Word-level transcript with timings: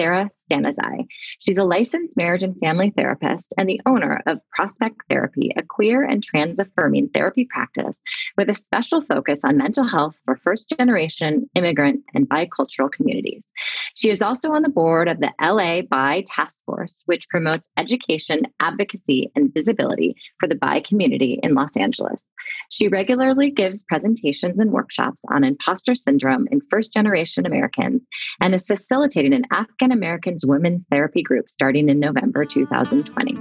Sarah 0.00 0.30
Stanizai. 0.50 1.06
She's 1.40 1.58
a 1.58 1.62
licensed 1.62 2.16
marriage 2.16 2.42
and 2.42 2.56
family 2.58 2.90
therapist 2.96 3.52
and 3.58 3.68
the 3.68 3.82
owner 3.84 4.22
of 4.26 4.40
Prospect 4.50 4.96
Therapy, 5.10 5.52
a 5.58 5.62
queer 5.62 6.02
and 6.02 6.24
trans 6.24 6.58
affirming 6.58 7.10
therapy 7.10 7.44
practice 7.44 8.00
with 8.38 8.48
a 8.48 8.54
special 8.54 9.02
focus 9.02 9.40
on 9.44 9.58
mental 9.58 9.86
health 9.86 10.14
for 10.24 10.36
first 10.36 10.72
generation 10.78 11.50
immigrant 11.54 12.02
and 12.14 12.26
bicultural 12.26 12.90
communities. 12.90 13.46
She 13.94 14.08
is 14.08 14.22
also 14.22 14.52
on 14.52 14.62
the 14.62 14.70
board 14.70 15.06
of 15.06 15.20
the 15.20 15.32
LA 15.38 15.82
Bi 15.82 16.24
Task 16.26 16.64
Force, 16.64 17.02
which 17.04 17.28
promotes 17.28 17.68
education, 17.76 18.44
advocacy, 18.58 19.30
and 19.36 19.52
visibility 19.52 20.16
for 20.38 20.48
the 20.48 20.54
bi 20.54 20.80
community 20.80 21.38
in 21.42 21.52
Los 21.52 21.76
Angeles. 21.76 22.24
She 22.70 22.88
regularly 22.88 23.50
gives 23.50 23.82
presentations 23.82 24.60
and 24.60 24.70
workshops 24.70 25.20
on 25.28 25.44
imposter 25.44 25.94
syndrome 25.94 26.48
in 26.50 26.62
first 26.70 26.94
generation 26.94 27.44
Americans 27.44 28.00
and 28.40 28.54
is 28.54 28.66
facilitating 28.66 29.34
an 29.34 29.44
Americans 29.92 30.44
Women's 30.46 30.84
Therapy 30.90 31.22
Group 31.22 31.50
starting 31.50 31.88
in 31.88 32.00
November 32.00 32.44
2020. 32.44 33.34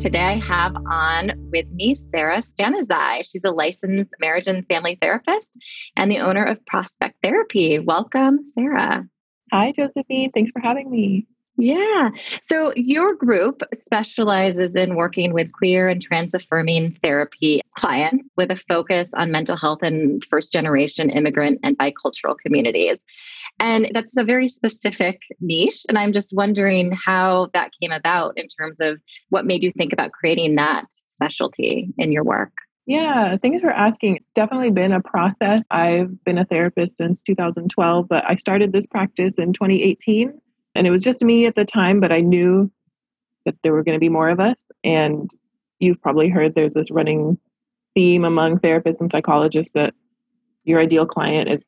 Today 0.00 0.18
I 0.18 0.38
have 0.38 0.76
on 0.90 1.48
with 1.50 1.70
me 1.70 1.94
Sarah 1.94 2.38
Stanizai. 2.38 3.24
She's 3.24 3.40
a 3.44 3.50
licensed 3.50 4.12
marriage 4.20 4.48
and 4.48 4.66
family 4.66 4.98
therapist 5.00 5.56
and 5.96 6.10
the 6.10 6.18
owner 6.18 6.44
of 6.44 6.64
Prospect 6.66 7.16
Therapy. 7.22 7.78
Welcome, 7.78 8.40
Sarah. 8.54 9.08
Hi, 9.50 9.72
Josephine. 9.74 10.30
Thanks 10.32 10.50
for 10.52 10.60
having 10.60 10.90
me. 10.90 11.26
Yeah. 11.56 12.10
So 12.50 12.72
your 12.74 13.14
group 13.14 13.62
specializes 13.74 14.74
in 14.74 14.96
working 14.96 15.32
with 15.32 15.52
queer 15.52 15.88
and 15.88 16.02
trans 16.02 16.34
affirming 16.34 16.98
therapy 17.02 17.60
clients 17.78 18.24
with 18.36 18.50
a 18.50 18.56
focus 18.68 19.08
on 19.14 19.30
mental 19.30 19.56
health 19.56 19.78
and 19.82 20.24
first 20.28 20.52
generation 20.52 21.10
immigrant 21.10 21.60
and 21.62 21.78
bicultural 21.78 22.36
communities. 22.36 22.98
And 23.60 23.90
that's 23.94 24.16
a 24.16 24.24
very 24.24 24.48
specific 24.48 25.20
niche. 25.40 25.84
And 25.88 25.98
I'm 25.98 26.12
just 26.12 26.32
wondering 26.32 26.92
how 27.04 27.50
that 27.54 27.70
came 27.80 27.92
about 27.92 28.34
in 28.36 28.48
terms 28.48 28.80
of 28.80 28.98
what 29.30 29.46
made 29.46 29.62
you 29.62 29.72
think 29.72 29.92
about 29.92 30.12
creating 30.12 30.56
that 30.56 30.84
specialty 31.16 31.88
in 31.96 32.12
your 32.12 32.24
work. 32.24 32.52
Yeah, 32.86 33.36
thanks 33.38 33.62
for 33.62 33.70
asking. 33.70 34.16
It's 34.16 34.30
definitely 34.34 34.70
been 34.70 34.92
a 34.92 35.00
process. 35.00 35.62
I've 35.70 36.22
been 36.24 36.36
a 36.36 36.44
therapist 36.44 36.98
since 36.98 37.22
2012, 37.22 38.08
but 38.08 38.24
I 38.28 38.36
started 38.36 38.72
this 38.72 38.86
practice 38.86 39.34
in 39.38 39.54
2018. 39.54 40.32
And 40.74 40.86
it 40.86 40.90
was 40.90 41.02
just 41.02 41.22
me 41.22 41.46
at 41.46 41.54
the 41.54 41.64
time, 41.64 42.00
but 42.00 42.12
I 42.12 42.20
knew 42.20 42.70
that 43.46 43.54
there 43.62 43.72
were 43.72 43.84
going 43.84 43.96
to 43.96 44.00
be 44.00 44.08
more 44.08 44.28
of 44.28 44.40
us. 44.40 44.56
And 44.82 45.30
you've 45.78 46.00
probably 46.02 46.28
heard 46.28 46.54
there's 46.54 46.74
this 46.74 46.90
running 46.90 47.38
theme 47.94 48.24
among 48.24 48.58
therapists 48.58 49.00
and 49.00 49.10
psychologists 49.10 49.72
that 49.74 49.94
your 50.64 50.80
ideal 50.80 51.06
client 51.06 51.48
is 51.50 51.64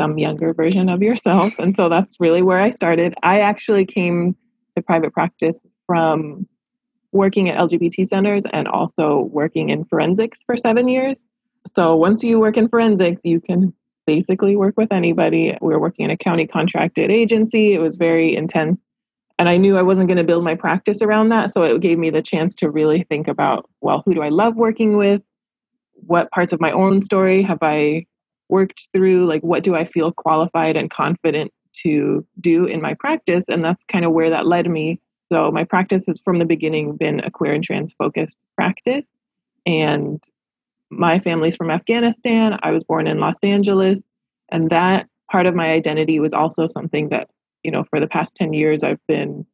some 0.00 0.16
younger 0.16 0.54
version 0.54 0.88
of 0.88 1.02
yourself. 1.02 1.52
And 1.58 1.76
so 1.76 1.90
that's 1.90 2.16
really 2.18 2.40
where 2.40 2.58
I 2.58 2.70
started. 2.70 3.14
I 3.22 3.40
actually 3.40 3.84
came 3.84 4.34
to 4.74 4.82
private 4.82 5.12
practice 5.12 5.66
from 5.86 6.48
working 7.12 7.50
at 7.50 7.58
LGBT 7.58 8.06
centers 8.06 8.44
and 8.50 8.66
also 8.66 9.28
working 9.30 9.68
in 9.68 9.84
forensics 9.84 10.38
for 10.46 10.56
seven 10.56 10.88
years. 10.88 11.22
So 11.74 11.94
once 11.96 12.24
you 12.24 12.40
work 12.40 12.56
in 12.56 12.68
forensics, 12.68 13.20
you 13.24 13.40
can 13.40 13.74
basically 14.06 14.56
work 14.56 14.74
with 14.78 14.90
anybody. 14.90 15.54
We 15.60 15.74
were 15.74 15.80
working 15.80 16.06
in 16.06 16.10
a 16.10 16.16
county 16.16 16.46
contracted 16.46 17.10
agency. 17.10 17.74
It 17.74 17.80
was 17.80 17.96
very 17.96 18.34
intense. 18.34 18.86
And 19.38 19.50
I 19.50 19.58
knew 19.58 19.76
I 19.76 19.82
wasn't 19.82 20.08
going 20.08 20.16
to 20.16 20.24
build 20.24 20.44
my 20.44 20.54
practice 20.54 21.02
around 21.02 21.28
that. 21.28 21.52
So 21.52 21.62
it 21.64 21.78
gave 21.82 21.98
me 21.98 22.08
the 22.08 22.22
chance 22.22 22.54
to 22.56 22.70
really 22.70 23.04
think 23.04 23.28
about 23.28 23.68
well, 23.82 24.02
who 24.06 24.14
do 24.14 24.22
I 24.22 24.30
love 24.30 24.56
working 24.56 24.96
with? 24.96 25.20
What 26.06 26.30
parts 26.30 26.54
of 26.54 26.60
my 26.60 26.70
own 26.70 27.02
story 27.02 27.42
have 27.42 27.58
I 27.60 28.06
worked 28.50 28.88
through 28.92 29.26
like 29.26 29.42
what 29.42 29.62
do 29.62 29.74
I 29.74 29.84
feel 29.86 30.12
qualified 30.12 30.76
and 30.76 30.90
confident 30.90 31.52
to 31.82 32.26
do 32.40 32.66
in 32.66 32.80
my 32.80 32.94
practice 32.94 33.44
and 33.48 33.64
that's 33.64 33.84
kind 33.84 34.04
of 34.04 34.12
where 34.12 34.30
that 34.30 34.46
led 34.46 34.68
me. 34.68 35.00
So 35.32 35.50
my 35.50 35.64
practice 35.64 36.04
has 36.06 36.20
from 36.24 36.38
the 36.38 36.44
beginning 36.44 36.96
been 36.96 37.20
a 37.20 37.30
queer 37.30 37.52
and 37.52 37.62
trans 37.62 37.92
focused 37.92 38.38
practice 38.56 39.04
and 39.64 40.22
my 40.90 41.20
family's 41.20 41.54
from 41.54 41.70
Afghanistan. 41.70 42.58
I 42.62 42.72
was 42.72 42.82
born 42.82 43.06
in 43.06 43.20
Los 43.20 43.38
Angeles 43.42 44.00
and 44.50 44.70
that 44.70 45.06
part 45.30 45.46
of 45.46 45.54
my 45.54 45.70
identity 45.70 46.18
was 46.18 46.32
also 46.32 46.66
something 46.66 47.10
that, 47.10 47.30
you 47.62 47.70
know, 47.70 47.84
for 47.84 48.00
the 48.00 48.08
past 48.08 48.34
10 48.36 48.52
years 48.52 48.82
I've 48.82 49.04
been 49.06 49.46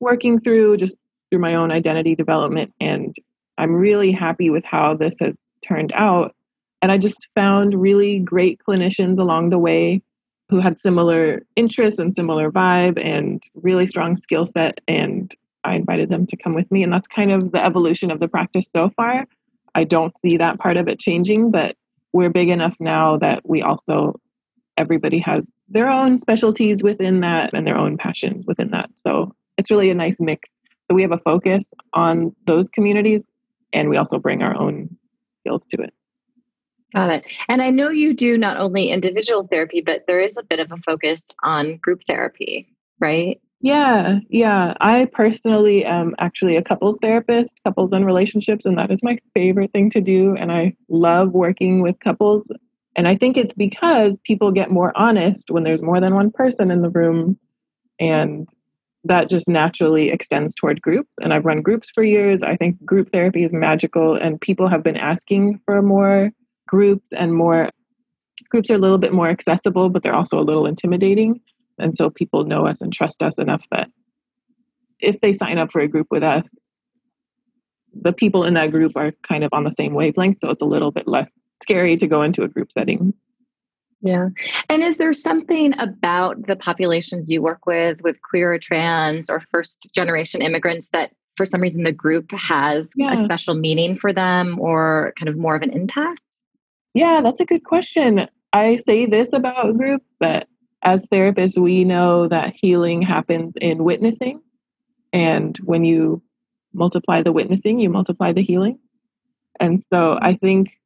working 0.00 0.40
through 0.40 0.78
just 0.78 0.96
through 1.30 1.40
my 1.40 1.54
own 1.54 1.70
identity 1.70 2.14
development 2.14 2.72
and 2.80 3.14
I'm 3.58 3.74
really 3.74 4.12
happy 4.12 4.50
with 4.50 4.64
how 4.64 4.94
this 4.94 5.14
has 5.20 5.46
turned 5.66 5.92
out 5.92 6.34
and 6.84 6.92
I 6.92 6.98
just 6.98 7.28
found 7.34 7.80
really 7.80 8.18
great 8.18 8.60
clinicians 8.68 9.18
along 9.18 9.48
the 9.48 9.58
way 9.58 10.02
who 10.50 10.60
had 10.60 10.78
similar 10.78 11.40
interests 11.56 11.98
and 11.98 12.14
similar 12.14 12.50
vibe 12.52 13.02
and 13.02 13.42
really 13.54 13.86
strong 13.86 14.18
skill 14.18 14.46
set. 14.46 14.82
And 14.86 15.34
I 15.64 15.76
invited 15.76 16.10
them 16.10 16.26
to 16.26 16.36
come 16.36 16.52
with 16.52 16.70
me. 16.70 16.82
And 16.82 16.92
that's 16.92 17.08
kind 17.08 17.32
of 17.32 17.52
the 17.52 17.64
evolution 17.64 18.10
of 18.10 18.20
the 18.20 18.28
practice 18.28 18.66
so 18.70 18.90
far. 18.98 19.24
I 19.74 19.84
don't 19.84 20.12
see 20.18 20.36
that 20.36 20.58
part 20.58 20.76
of 20.76 20.86
it 20.86 21.00
changing, 21.00 21.50
but 21.50 21.74
we're 22.12 22.28
big 22.28 22.50
enough 22.50 22.76
now 22.78 23.16
that 23.16 23.48
we 23.48 23.62
also, 23.62 24.20
everybody 24.76 25.20
has 25.20 25.54
their 25.70 25.88
own 25.88 26.18
specialties 26.18 26.82
within 26.82 27.20
that 27.20 27.54
and 27.54 27.66
their 27.66 27.78
own 27.78 27.96
passions 27.96 28.44
within 28.46 28.72
that. 28.72 28.90
So 29.02 29.34
it's 29.56 29.70
really 29.70 29.88
a 29.88 29.94
nice 29.94 30.20
mix. 30.20 30.50
So 30.90 30.94
we 30.94 31.00
have 31.00 31.12
a 31.12 31.18
focus 31.24 31.64
on 31.94 32.36
those 32.46 32.68
communities 32.68 33.30
and 33.72 33.88
we 33.88 33.96
also 33.96 34.18
bring 34.18 34.42
our 34.42 34.54
own 34.54 34.94
skills 35.40 35.62
to 35.70 35.80
it. 35.80 35.94
Got 36.94 37.10
it. 37.10 37.24
And 37.48 37.60
I 37.60 37.70
know 37.70 37.90
you 37.90 38.14
do 38.14 38.38
not 38.38 38.58
only 38.58 38.90
individual 38.90 39.48
therapy, 39.50 39.80
but 39.80 40.04
there 40.06 40.20
is 40.20 40.36
a 40.36 40.44
bit 40.44 40.60
of 40.60 40.70
a 40.70 40.76
focus 40.76 41.24
on 41.42 41.78
group 41.78 42.02
therapy, 42.06 42.68
right? 43.00 43.40
Yeah, 43.60 44.18
yeah. 44.28 44.74
I 44.80 45.06
personally 45.06 45.84
am 45.84 46.14
actually 46.18 46.56
a 46.56 46.62
couples 46.62 46.98
therapist, 47.00 47.58
couples 47.64 47.90
and 47.92 48.06
relationships, 48.06 48.64
and 48.64 48.78
that 48.78 48.90
is 48.90 49.02
my 49.02 49.18
favorite 49.34 49.72
thing 49.72 49.90
to 49.90 50.00
do. 50.00 50.36
And 50.36 50.52
I 50.52 50.76
love 50.88 51.32
working 51.32 51.80
with 51.80 51.98
couples. 51.98 52.46
And 52.94 53.08
I 53.08 53.16
think 53.16 53.36
it's 53.36 53.54
because 53.54 54.16
people 54.24 54.52
get 54.52 54.70
more 54.70 54.96
honest 54.96 55.50
when 55.50 55.64
there's 55.64 55.82
more 55.82 56.00
than 56.00 56.14
one 56.14 56.30
person 56.30 56.70
in 56.70 56.82
the 56.82 56.90
room. 56.90 57.38
And 57.98 58.48
that 59.02 59.28
just 59.28 59.48
naturally 59.48 60.10
extends 60.10 60.54
toward 60.54 60.80
groups. 60.80 61.10
And 61.20 61.32
I've 61.32 61.44
run 61.44 61.60
groups 61.60 61.88
for 61.92 62.04
years. 62.04 62.42
I 62.42 62.56
think 62.56 62.84
group 62.84 63.10
therapy 63.10 63.44
is 63.44 63.52
magical, 63.52 64.14
and 64.14 64.40
people 64.40 64.68
have 64.68 64.84
been 64.84 64.96
asking 64.96 65.60
for 65.66 65.82
more 65.82 66.30
groups 66.66 67.08
and 67.12 67.34
more 67.34 67.70
groups 68.50 68.70
are 68.70 68.74
a 68.74 68.78
little 68.78 68.98
bit 68.98 69.12
more 69.12 69.28
accessible, 69.28 69.88
but 69.88 70.02
they're 70.02 70.14
also 70.14 70.38
a 70.38 70.42
little 70.42 70.66
intimidating. 70.66 71.40
And 71.78 71.96
so 71.96 72.10
people 72.10 72.44
know 72.44 72.66
us 72.66 72.80
and 72.80 72.92
trust 72.92 73.22
us 73.22 73.38
enough 73.38 73.64
that 73.70 73.88
if 75.00 75.20
they 75.20 75.32
sign 75.32 75.58
up 75.58 75.72
for 75.72 75.80
a 75.80 75.88
group 75.88 76.06
with 76.10 76.22
us, 76.22 76.46
the 77.92 78.12
people 78.12 78.44
in 78.44 78.54
that 78.54 78.70
group 78.70 78.92
are 78.96 79.12
kind 79.26 79.44
of 79.44 79.52
on 79.52 79.64
the 79.64 79.70
same 79.70 79.94
wavelength. 79.94 80.38
So 80.40 80.50
it's 80.50 80.62
a 80.62 80.66
little 80.66 80.90
bit 80.90 81.06
less 81.06 81.30
scary 81.62 81.96
to 81.96 82.06
go 82.06 82.22
into 82.22 82.42
a 82.42 82.48
group 82.48 82.72
setting. 82.72 83.14
Yeah. 84.00 84.28
And 84.68 84.82
is 84.84 84.96
there 84.98 85.12
something 85.12 85.72
about 85.78 86.46
the 86.46 86.56
populations 86.56 87.30
you 87.30 87.40
work 87.40 87.66
with, 87.66 88.02
with 88.02 88.16
queer 88.20 88.52
or 88.52 88.58
trans 88.58 89.30
or 89.30 89.42
first 89.50 89.88
generation 89.94 90.42
immigrants, 90.42 90.90
that 90.92 91.12
for 91.36 91.46
some 91.46 91.60
reason 91.60 91.84
the 91.84 91.92
group 91.92 92.30
has 92.32 92.86
yeah. 92.96 93.18
a 93.18 93.24
special 93.24 93.54
meaning 93.54 93.96
for 93.96 94.12
them 94.12 94.60
or 94.60 95.14
kind 95.18 95.28
of 95.28 95.36
more 95.36 95.56
of 95.56 95.62
an 95.62 95.70
impact? 95.70 96.20
Yeah, 96.94 97.20
that's 97.22 97.40
a 97.40 97.44
good 97.44 97.64
question. 97.64 98.28
I 98.52 98.76
say 98.76 99.06
this 99.06 99.32
about 99.32 99.76
groups 99.76 100.06
that 100.20 100.46
as 100.82 101.06
therapists, 101.06 101.58
we 101.58 101.84
know 101.84 102.28
that 102.28 102.54
healing 102.54 103.02
happens 103.02 103.54
in 103.60 103.82
witnessing. 103.84 104.40
And 105.12 105.56
when 105.64 105.84
you 105.84 106.22
multiply 106.72 107.22
the 107.22 107.32
witnessing, 107.32 107.80
you 107.80 107.90
multiply 107.90 108.32
the 108.32 108.42
healing. 108.42 108.78
And 109.58 109.82
so 109.90 110.18
I 110.20 110.34
think 110.34 110.78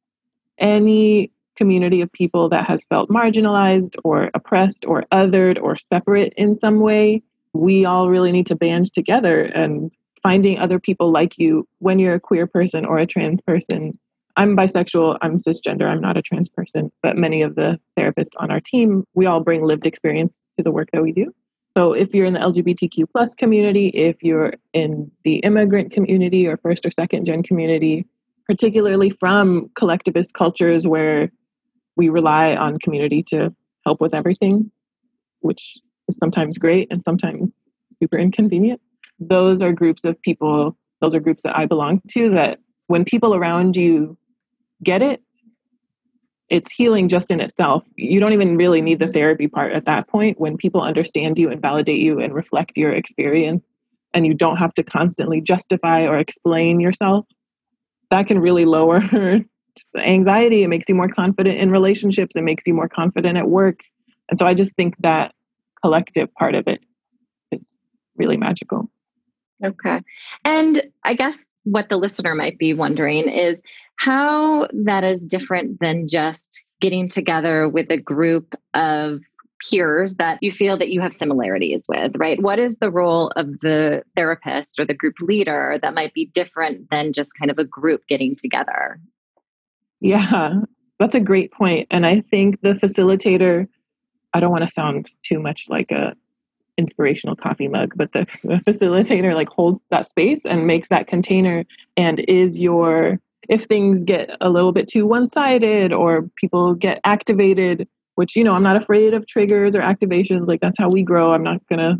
any 0.57 1.31
community 1.55 2.01
of 2.01 2.11
people 2.11 2.49
that 2.49 2.65
has 2.65 2.85
felt 2.89 3.09
marginalized 3.09 3.95
or 4.03 4.31
oppressed 4.33 4.85
or 4.85 5.03
othered 5.11 5.61
or 5.61 5.77
separate 5.77 6.33
in 6.37 6.57
some 6.57 6.79
way, 6.79 7.21
we 7.53 7.85
all 7.85 8.09
really 8.09 8.31
need 8.31 8.47
to 8.47 8.55
band 8.55 8.93
together 8.93 9.43
and 9.43 9.91
finding 10.23 10.57
other 10.57 10.79
people 10.79 11.11
like 11.11 11.37
you 11.37 11.67
when 11.79 11.99
you're 11.99 12.15
a 12.15 12.19
queer 12.19 12.47
person 12.47 12.85
or 12.85 12.97
a 12.97 13.05
trans 13.05 13.41
person 13.41 13.93
I'm 14.39 14.55
bisexual, 14.55 15.17
I'm 15.21 15.37
cisgender, 15.37 15.83
I'm 15.83 15.99
not 15.99 16.15
a 16.15 16.21
trans 16.21 16.47
person, 16.47 16.93
but 17.03 17.17
many 17.17 17.41
of 17.41 17.55
the 17.55 17.77
therapists 17.99 18.31
on 18.37 18.49
our 18.49 18.61
team, 18.61 19.03
we 19.13 19.25
all 19.25 19.41
bring 19.41 19.65
lived 19.65 19.85
experience 19.85 20.39
to 20.57 20.63
the 20.63 20.71
work 20.71 20.87
that 20.93 21.03
we 21.03 21.11
do. 21.11 21.33
So 21.77 21.91
if 21.91 22.13
you're 22.13 22.25
in 22.25 22.35
the 22.35 22.39
LGBTQ 22.39 23.07
plus 23.11 23.35
community, 23.35 23.89
if 23.89 24.23
you're 24.23 24.53
in 24.73 25.11
the 25.25 25.39
immigrant 25.39 25.91
community 25.91 26.47
or 26.47 26.55
first 26.55 26.85
or 26.85 26.91
second 26.91 27.25
gen 27.25 27.43
community, 27.43 28.05
particularly 28.47 29.09
from 29.09 29.69
collectivist 29.75 30.33
cultures 30.33 30.87
where 30.87 31.29
we 31.97 32.07
rely 32.07 32.55
on 32.55 32.79
community 32.79 33.21
to 33.23 33.53
help 33.85 33.99
with 33.99 34.13
everything, 34.13 34.71
which 35.41 35.77
is 36.07 36.15
sometimes 36.17 36.57
great 36.57 36.87
and 36.89 37.03
sometimes 37.03 37.57
super 38.01 38.17
inconvenient. 38.17 38.79
Those 39.19 39.61
are 39.61 39.73
groups 39.73 40.05
of 40.05 40.19
people, 40.21 40.77
those 41.01 41.13
are 41.13 41.19
groups 41.19 41.43
that 41.43 41.57
I 41.57 41.65
belong 41.65 42.01
to 42.11 42.29
that 42.35 42.59
when 42.87 43.03
people 43.03 43.35
around 43.35 43.75
you 43.75 44.17
get 44.83 45.01
it, 45.01 45.21
it's 46.49 46.71
healing 46.71 47.07
just 47.07 47.31
in 47.31 47.39
itself. 47.39 47.83
You 47.95 48.19
don't 48.19 48.33
even 48.33 48.57
really 48.57 48.81
need 48.81 48.99
the 48.99 49.07
therapy 49.07 49.47
part 49.47 49.73
at 49.73 49.85
that 49.85 50.07
point 50.07 50.39
when 50.39 50.57
people 50.57 50.81
understand 50.81 51.37
you 51.37 51.49
and 51.49 51.61
validate 51.61 51.99
you 51.99 52.19
and 52.19 52.33
reflect 52.33 52.71
your 52.75 52.91
experience 52.91 53.65
and 54.13 54.25
you 54.25 54.33
don't 54.33 54.57
have 54.57 54.73
to 54.73 54.83
constantly 54.83 55.41
justify 55.41 56.01
or 56.07 56.17
explain 56.17 56.79
yourself. 56.79 57.25
That 58.09 58.25
can 58.25 58.39
really 58.39 58.65
lower 58.65 59.01
anxiety. 59.97 60.63
It 60.63 60.67
makes 60.67 60.89
you 60.89 60.95
more 60.95 61.09
confident 61.09 61.59
in 61.59 61.69
relationships. 61.69 62.35
It 62.35 62.43
makes 62.43 62.65
you 62.65 62.73
more 62.73 62.89
confident 62.89 63.37
at 63.37 63.47
work. 63.47 63.81
And 64.29 64.39
so 64.39 64.47
I 64.47 64.55
just 64.55 64.75
think 64.75 64.95
that 64.99 65.33
collective 65.83 66.33
part 66.33 66.55
of 66.55 66.67
it 66.67 66.81
is 67.51 67.67
really 68.17 68.37
magical. 68.37 68.89
Okay. 69.63 70.01
And 70.43 70.81
I 71.03 71.13
guess 71.13 71.37
what 71.63 71.89
the 71.89 71.97
listener 71.97 72.33
might 72.33 72.57
be 72.57 72.73
wondering 72.73 73.27
is 73.29 73.61
how 73.99 74.65
that 74.71 75.03
is 75.03 75.25
different 75.25 75.77
than 75.81 76.07
just 76.07 76.63
getting 76.79 77.09
together 77.09 77.67
with 77.67 77.91
a 77.91 77.97
group 77.97 78.55
of 78.73 79.19
peers 79.69 80.15
that 80.15 80.39
you 80.41 80.53
feel 80.53 80.77
that 80.77 80.87
you 80.87 81.01
have 81.01 81.13
similarities 81.13 81.81
with, 81.89 82.13
right? 82.15 82.41
What 82.41 82.59
is 82.59 82.77
the 82.77 82.89
role 82.89 83.33
of 83.35 83.59
the 83.59 84.03
therapist 84.15 84.79
or 84.79 84.85
the 84.85 84.93
group 84.93 85.15
leader 85.19 85.77
that 85.81 85.93
might 85.93 86.13
be 86.13 86.27
different 86.27 86.89
than 86.89 87.11
just 87.11 87.31
kind 87.37 87.51
of 87.51 87.59
a 87.59 87.65
group 87.65 88.07
getting 88.07 88.37
together? 88.37 89.01
Yeah, 89.99 90.61
that's 90.97 91.15
a 91.15 91.19
great 91.19 91.51
point. 91.51 91.85
And 91.91 92.05
I 92.05 92.21
think 92.21 92.61
the 92.61 92.75
facilitator, 92.75 93.67
I 94.33 94.39
don't 94.39 94.51
want 94.51 94.63
to 94.63 94.73
sound 94.73 95.11
too 95.23 95.41
much 95.41 95.65
like 95.67 95.91
a 95.91 96.15
inspirational 96.77 97.35
coffee 97.35 97.67
mug, 97.67 97.91
but 97.97 98.13
the, 98.13 98.25
the 98.45 98.61
facilitator 98.65 99.35
like 99.35 99.49
holds 99.49 99.85
that 99.91 100.07
space 100.07 100.39
and 100.45 100.65
makes 100.65 100.87
that 100.87 101.07
container 101.07 101.65
and 101.97 102.21
is 102.21 102.57
your 102.57 103.19
if 103.49 103.65
things 103.65 104.03
get 104.03 104.29
a 104.41 104.49
little 104.49 104.71
bit 104.71 104.87
too 104.87 105.05
one-sided 105.05 105.91
or 105.91 106.29
people 106.35 106.73
get 106.73 106.99
activated 107.03 107.87
which 108.15 108.35
you 108.35 108.43
know 108.43 108.53
i'm 108.53 108.63
not 108.63 108.75
afraid 108.75 109.13
of 109.13 109.27
triggers 109.27 109.75
or 109.75 109.81
activations 109.81 110.47
like 110.47 110.61
that's 110.61 110.77
how 110.77 110.89
we 110.89 111.03
grow 111.03 111.33
i'm 111.33 111.43
not 111.43 111.61
gonna 111.69 111.97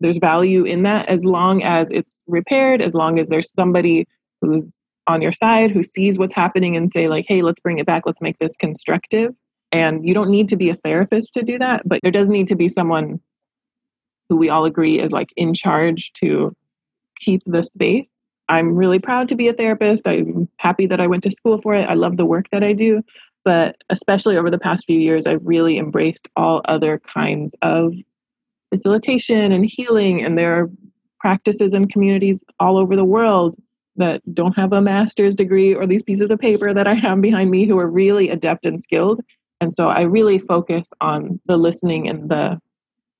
there's 0.00 0.18
value 0.18 0.64
in 0.64 0.82
that 0.82 1.08
as 1.08 1.24
long 1.24 1.62
as 1.62 1.90
it's 1.90 2.12
repaired 2.26 2.82
as 2.82 2.94
long 2.94 3.18
as 3.18 3.28
there's 3.28 3.50
somebody 3.52 4.06
who's 4.40 4.74
on 5.06 5.20
your 5.20 5.32
side 5.32 5.70
who 5.70 5.82
sees 5.82 6.18
what's 6.18 6.34
happening 6.34 6.76
and 6.76 6.90
say 6.90 7.08
like 7.08 7.26
hey 7.28 7.42
let's 7.42 7.60
bring 7.60 7.78
it 7.78 7.86
back 7.86 8.04
let's 8.06 8.22
make 8.22 8.38
this 8.38 8.56
constructive 8.56 9.34
and 9.70 10.06
you 10.06 10.14
don't 10.14 10.30
need 10.30 10.48
to 10.48 10.56
be 10.56 10.70
a 10.70 10.74
therapist 10.74 11.34
to 11.34 11.42
do 11.42 11.58
that 11.58 11.82
but 11.86 12.00
there 12.02 12.10
does 12.10 12.28
need 12.28 12.48
to 12.48 12.54
be 12.54 12.68
someone 12.68 13.20
who 14.28 14.36
we 14.36 14.48
all 14.48 14.64
agree 14.64 15.00
is 15.00 15.12
like 15.12 15.28
in 15.36 15.54
charge 15.54 16.12
to 16.14 16.54
keep 17.18 17.42
the 17.46 17.62
space. 17.62 18.10
I'm 18.48 18.74
really 18.74 18.98
proud 18.98 19.28
to 19.28 19.34
be 19.34 19.48
a 19.48 19.52
therapist. 19.52 20.06
I'm 20.06 20.48
happy 20.58 20.86
that 20.86 21.00
I 21.00 21.06
went 21.06 21.22
to 21.24 21.30
school 21.30 21.60
for 21.62 21.74
it. 21.74 21.88
I 21.88 21.94
love 21.94 22.16
the 22.16 22.26
work 22.26 22.46
that 22.52 22.62
I 22.62 22.72
do. 22.72 23.02
But 23.44 23.76
especially 23.90 24.36
over 24.36 24.50
the 24.50 24.58
past 24.58 24.86
few 24.86 24.98
years, 24.98 25.26
I've 25.26 25.44
really 25.44 25.78
embraced 25.78 26.28
all 26.36 26.62
other 26.66 27.00
kinds 27.00 27.54
of 27.62 27.92
facilitation 28.70 29.52
and 29.52 29.66
healing. 29.66 30.24
And 30.24 30.36
there 30.36 30.58
are 30.58 30.70
practices 31.20 31.72
and 31.72 31.90
communities 31.90 32.42
all 32.60 32.76
over 32.76 32.96
the 32.96 33.04
world 33.04 33.56
that 33.96 34.22
don't 34.34 34.56
have 34.56 34.72
a 34.72 34.80
master's 34.80 35.34
degree 35.34 35.74
or 35.74 35.86
these 35.86 36.02
pieces 36.02 36.30
of 36.30 36.38
paper 36.38 36.74
that 36.74 36.86
I 36.86 36.94
have 36.94 37.20
behind 37.20 37.50
me 37.50 37.66
who 37.66 37.78
are 37.78 37.90
really 37.90 38.28
adept 38.28 38.66
and 38.66 38.82
skilled. 38.82 39.20
And 39.60 39.74
so 39.74 39.88
I 39.88 40.02
really 40.02 40.38
focus 40.38 40.88
on 41.00 41.40
the 41.46 41.56
listening 41.56 42.08
and 42.08 42.28
the 42.28 42.60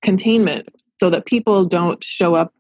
containment 0.03 0.69
so 0.99 1.11
that 1.11 1.27
people 1.27 1.65
don't 1.65 2.03
show 2.03 2.35
up 2.35 2.53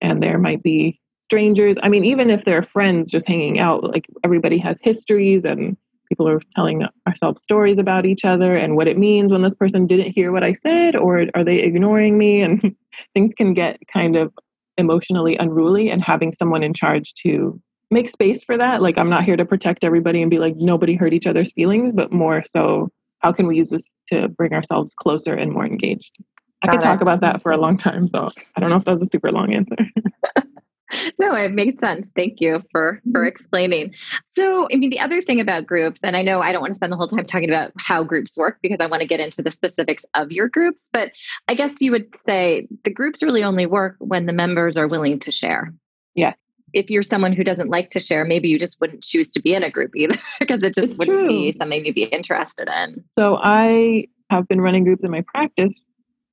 and 0.00 0.22
there 0.22 0.38
might 0.38 0.62
be 0.62 1.00
strangers. 1.28 1.76
I 1.82 1.88
mean, 1.88 2.04
even 2.04 2.30
if 2.30 2.44
they're 2.44 2.62
friends 2.62 3.10
just 3.10 3.26
hanging 3.26 3.58
out, 3.58 3.84
like 3.84 4.06
everybody 4.24 4.58
has 4.58 4.78
histories 4.82 5.44
and 5.44 5.76
people 6.08 6.28
are 6.28 6.40
telling 6.54 6.86
ourselves 7.08 7.42
stories 7.42 7.78
about 7.78 8.06
each 8.06 8.24
other 8.24 8.56
and 8.56 8.76
what 8.76 8.86
it 8.86 8.96
means 8.96 9.32
when 9.32 9.42
this 9.42 9.54
person 9.54 9.86
didn't 9.86 10.12
hear 10.12 10.30
what 10.30 10.44
I 10.44 10.52
said 10.52 10.94
or 10.94 11.26
are 11.34 11.44
they 11.44 11.58
ignoring 11.58 12.16
me 12.16 12.42
and 12.42 12.76
things 13.14 13.32
can 13.36 13.54
get 13.54 13.80
kind 13.92 14.14
of 14.14 14.32
emotionally 14.78 15.36
unruly 15.36 15.90
and 15.90 16.02
having 16.02 16.32
someone 16.32 16.62
in 16.62 16.74
charge 16.74 17.12
to 17.22 17.60
make 17.90 18.08
space 18.10 18.44
for 18.44 18.56
that 18.56 18.82
like 18.82 18.98
I'm 18.98 19.08
not 19.08 19.24
here 19.24 19.36
to 19.36 19.44
protect 19.44 19.84
everybody 19.84 20.20
and 20.20 20.30
be 20.30 20.38
like 20.38 20.54
nobody 20.56 20.94
hurt 20.94 21.12
each 21.12 21.26
other's 21.26 21.50
feelings 21.52 21.92
but 21.94 22.12
more 22.12 22.44
so 22.48 22.90
how 23.20 23.32
can 23.32 23.46
we 23.46 23.56
use 23.56 23.70
this 23.70 23.84
to 24.08 24.28
bring 24.28 24.52
ourselves 24.52 24.92
closer 24.94 25.34
and 25.34 25.50
more 25.50 25.64
engaged 25.64 26.18
I 26.66 26.72
could 26.72 26.80
talk 26.80 27.00
about 27.00 27.20
that 27.20 27.42
for 27.42 27.52
a 27.52 27.58
long 27.58 27.76
time. 27.76 28.08
So 28.08 28.28
I 28.56 28.60
don't 28.60 28.70
know 28.70 28.76
if 28.76 28.84
that 28.84 28.92
was 28.92 29.02
a 29.02 29.06
super 29.06 29.30
long 29.30 29.52
answer. 29.52 29.76
no, 31.18 31.34
it 31.34 31.52
makes 31.52 31.80
sense. 31.80 32.06
Thank 32.14 32.40
you 32.40 32.62
for 32.70 33.00
for 33.12 33.20
mm-hmm. 33.20 33.28
explaining. 33.28 33.94
So, 34.26 34.68
I 34.72 34.76
mean, 34.76 34.90
the 34.90 35.00
other 35.00 35.22
thing 35.22 35.40
about 35.40 35.66
groups, 35.66 36.00
and 36.02 36.16
I 36.16 36.22
know 36.22 36.40
I 36.40 36.52
don't 36.52 36.60
want 36.60 36.72
to 36.72 36.76
spend 36.76 36.92
the 36.92 36.96
whole 36.96 37.08
time 37.08 37.26
talking 37.26 37.48
about 37.48 37.72
how 37.78 38.02
groups 38.02 38.36
work 38.36 38.58
because 38.62 38.78
I 38.80 38.86
want 38.86 39.02
to 39.02 39.08
get 39.08 39.20
into 39.20 39.42
the 39.42 39.50
specifics 39.50 40.04
of 40.14 40.30
your 40.30 40.48
groups, 40.48 40.82
but 40.92 41.12
I 41.48 41.54
guess 41.54 41.74
you 41.80 41.90
would 41.92 42.14
say 42.26 42.68
the 42.84 42.90
groups 42.90 43.22
really 43.22 43.42
only 43.42 43.66
work 43.66 43.96
when 43.98 44.26
the 44.26 44.32
members 44.32 44.76
are 44.76 44.88
willing 44.88 45.18
to 45.20 45.32
share. 45.32 45.72
Yeah. 46.14 46.34
If 46.72 46.90
you're 46.90 47.02
someone 47.02 47.32
who 47.32 47.44
doesn't 47.44 47.70
like 47.70 47.90
to 47.90 48.00
share, 48.00 48.24
maybe 48.24 48.48
you 48.48 48.58
just 48.58 48.80
wouldn't 48.80 49.02
choose 49.02 49.30
to 49.32 49.40
be 49.40 49.54
in 49.54 49.62
a 49.62 49.70
group 49.70 49.94
either 49.96 50.18
because 50.40 50.62
it 50.62 50.74
just 50.74 50.90
it's 50.90 50.98
wouldn't 50.98 51.18
true. 51.18 51.28
be 51.28 51.56
something 51.58 51.84
you'd 51.84 51.94
be 51.94 52.04
interested 52.04 52.68
in. 52.68 53.04
So, 53.14 53.36
I 53.42 54.08
have 54.30 54.48
been 54.48 54.60
running 54.60 54.84
groups 54.84 55.04
in 55.04 55.10
my 55.10 55.22
practice 55.22 55.80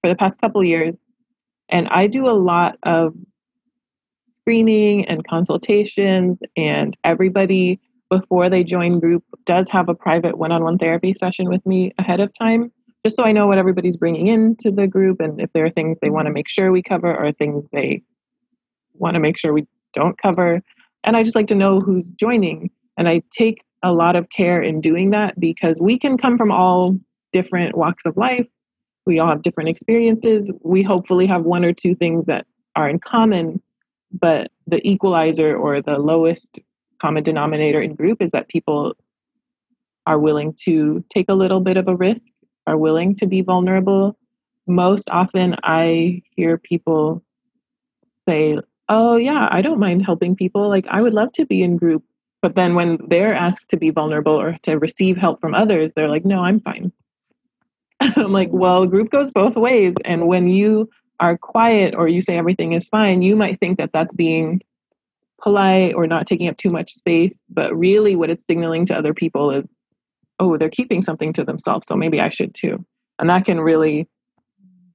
for 0.02 0.10
the 0.10 0.16
past 0.16 0.40
couple 0.42 0.64
years. 0.64 0.96
And 1.70 1.88
I 1.88 2.08
do 2.08 2.28
a 2.28 2.34
lot 2.34 2.78
of 2.84 3.14
screening 4.44 5.06
and 5.06 5.26
consultations, 5.28 6.38
and 6.56 6.96
everybody 7.04 7.80
before 8.10 8.50
they 8.50 8.64
join 8.64 9.00
group 9.00 9.24
does 9.46 9.68
have 9.70 9.90
a 9.90 9.96
private 9.96 10.38
one 10.38 10.52
on 10.52 10.64
one 10.64 10.78
therapy 10.78 11.16
session 11.18 11.50
with 11.50 11.66
me 11.66 11.92
ahead 11.98 12.20
of 12.20 12.32
time, 12.40 12.72
just 13.06 13.16
so 13.16 13.24
I 13.24 13.32
know 13.32 13.48
what 13.48 13.58
everybody's 13.58 13.98
bringing 13.98 14.28
into 14.28 14.72
the 14.72 14.88
group 14.88 15.20
and 15.20 15.42
if 15.42 15.52
there 15.54 15.66
are 15.66 15.72
things 15.72 15.98
they 16.02 16.10
want 16.10 16.28
to 16.28 16.34
make 16.34 16.48
sure 16.48 16.72
we 16.72 16.84
cover 16.84 17.16
or 17.16 17.32
things 17.32 17.66
they 17.72 18.02
want 18.94 19.16
to 19.16 19.20
make 19.20 19.38
sure 19.38 19.54
we 19.54 19.68
don't 19.94 20.18
cover. 20.22 20.62
And 21.04 21.18
I 21.18 21.24
just 21.24 21.36
like 21.36 21.48
to 21.48 21.56
know 21.56 21.80
who's 21.80 22.08
joining. 22.20 22.70
And 22.98 23.10
I 23.10 23.24
take 23.36 23.64
a 23.82 23.92
lot 23.92 24.16
of 24.16 24.30
care 24.30 24.62
in 24.62 24.80
doing 24.80 25.10
that 25.10 25.40
because 25.40 25.82
we 25.82 25.98
can 25.98 26.18
come 26.18 26.38
from 26.38 26.52
all 26.52 26.98
different 27.34 27.76
walks 27.76 28.06
of 28.06 28.16
life 28.16 28.48
we 29.06 29.20
all 29.20 29.28
have 29.28 29.42
different 29.42 29.70
experiences. 29.70 30.50
We 30.62 30.84
hopefully 30.84 31.28
have 31.28 31.44
one 31.44 31.66
or 31.66 31.74
two 31.74 31.96
things 31.96 32.26
that 32.28 32.46
are 32.76 32.88
in 32.88 33.00
common, 33.00 33.62
but 34.14 34.52
the 34.68 34.86
equalizer 34.88 35.56
or 35.56 35.82
the 35.82 35.98
lowest 35.98 36.60
common 37.02 37.24
denominator 37.24 37.82
in 37.82 37.96
group 37.96 38.22
is 38.22 38.32
that 38.32 38.48
people 38.48 38.94
are 40.06 40.20
willing 40.20 40.54
to 40.66 41.04
take 41.14 41.28
a 41.30 41.34
little 41.34 41.60
bit 41.60 41.78
of 41.78 41.88
a 41.88 41.96
risk, 41.96 42.26
are 42.68 42.78
willing 42.78 43.16
to 43.16 43.26
be 43.26 43.42
vulnerable. 43.42 44.18
Most 44.68 45.10
often, 45.10 45.56
I 45.64 46.22
hear 46.36 46.58
people 46.58 47.24
say, 48.28 48.58
Oh, 48.90 49.16
yeah, 49.16 49.48
I 49.50 49.62
don't 49.62 49.80
mind 49.80 50.06
helping 50.06 50.36
people. 50.36 50.68
Like, 50.68 50.86
I 50.90 51.02
would 51.02 51.14
love 51.14 51.32
to 51.34 51.46
be 51.46 51.64
in 51.64 51.78
group. 51.78 52.04
But 52.42 52.56
then 52.56 52.76
when 52.76 52.98
they're 53.08 53.34
asked 53.34 53.70
to 53.70 53.78
be 53.78 53.90
vulnerable 53.90 54.34
or 54.34 54.58
to 54.64 54.78
receive 54.78 55.16
help 55.16 55.40
from 55.40 55.56
others, 55.56 55.94
they're 55.96 56.10
like, 56.10 56.26
No, 56.26 56.44
I'm 56.44 56.60
fine. 56.60 56.92
I'm 58.18 58.32
like, 58.32 58.50
mm-hmm. 58.50 58.58
well, 58.58 58.86
group 58.86 59.10
goes 59.10 59.32
both 59.32 59.56
ways. 59.56 59.94
And 60.06 60.28
when 60.28 60.48
you 60.48 60.90
are 61.20 61.38
quiet 61.38 61.96
or 61.96 62.08
you 62.08 62.22
say 62.22 62.38
everything 62.38 62.74
is 62.74 62.88
fine, 62.88 63.22
you 63.22 63.36
might 63.36 63.60
think 63.60 63.78
that 63.78 63.92
that's 63.94 64.14
being 64.14 64.62
polite 65.42 65.94
or 65.94 66.08
not 66.08 66.28
taking 66.28 66.48
up 66.48 66.58
too 66.58 66.70
much 66.70 66.94
space. 66.94 67.40
But 67.50 67.76
really, 67.76 68.16
what 68.16 68.30
it's 68.30 68.46
signaling 68.46 68.86
to 68.88 68.96
other 68.96 69.14
people 69.14 69.52
is, 69.52 69.66
oh, 70.40 70.58
they're 70.58 70.70
keeping 70.70 71.02
something 71.02 71.34
to 71.34 71.44
themselves. 71.44 71.88
So 71.88 71.96
maybe 71.96 72.20
I 72.20 72.30
should 72.30 72.56
too. 72.56 72.84
And 73.20 73.30
that 73.30 73.46
can 73.46 73.60
really 73.60 74.08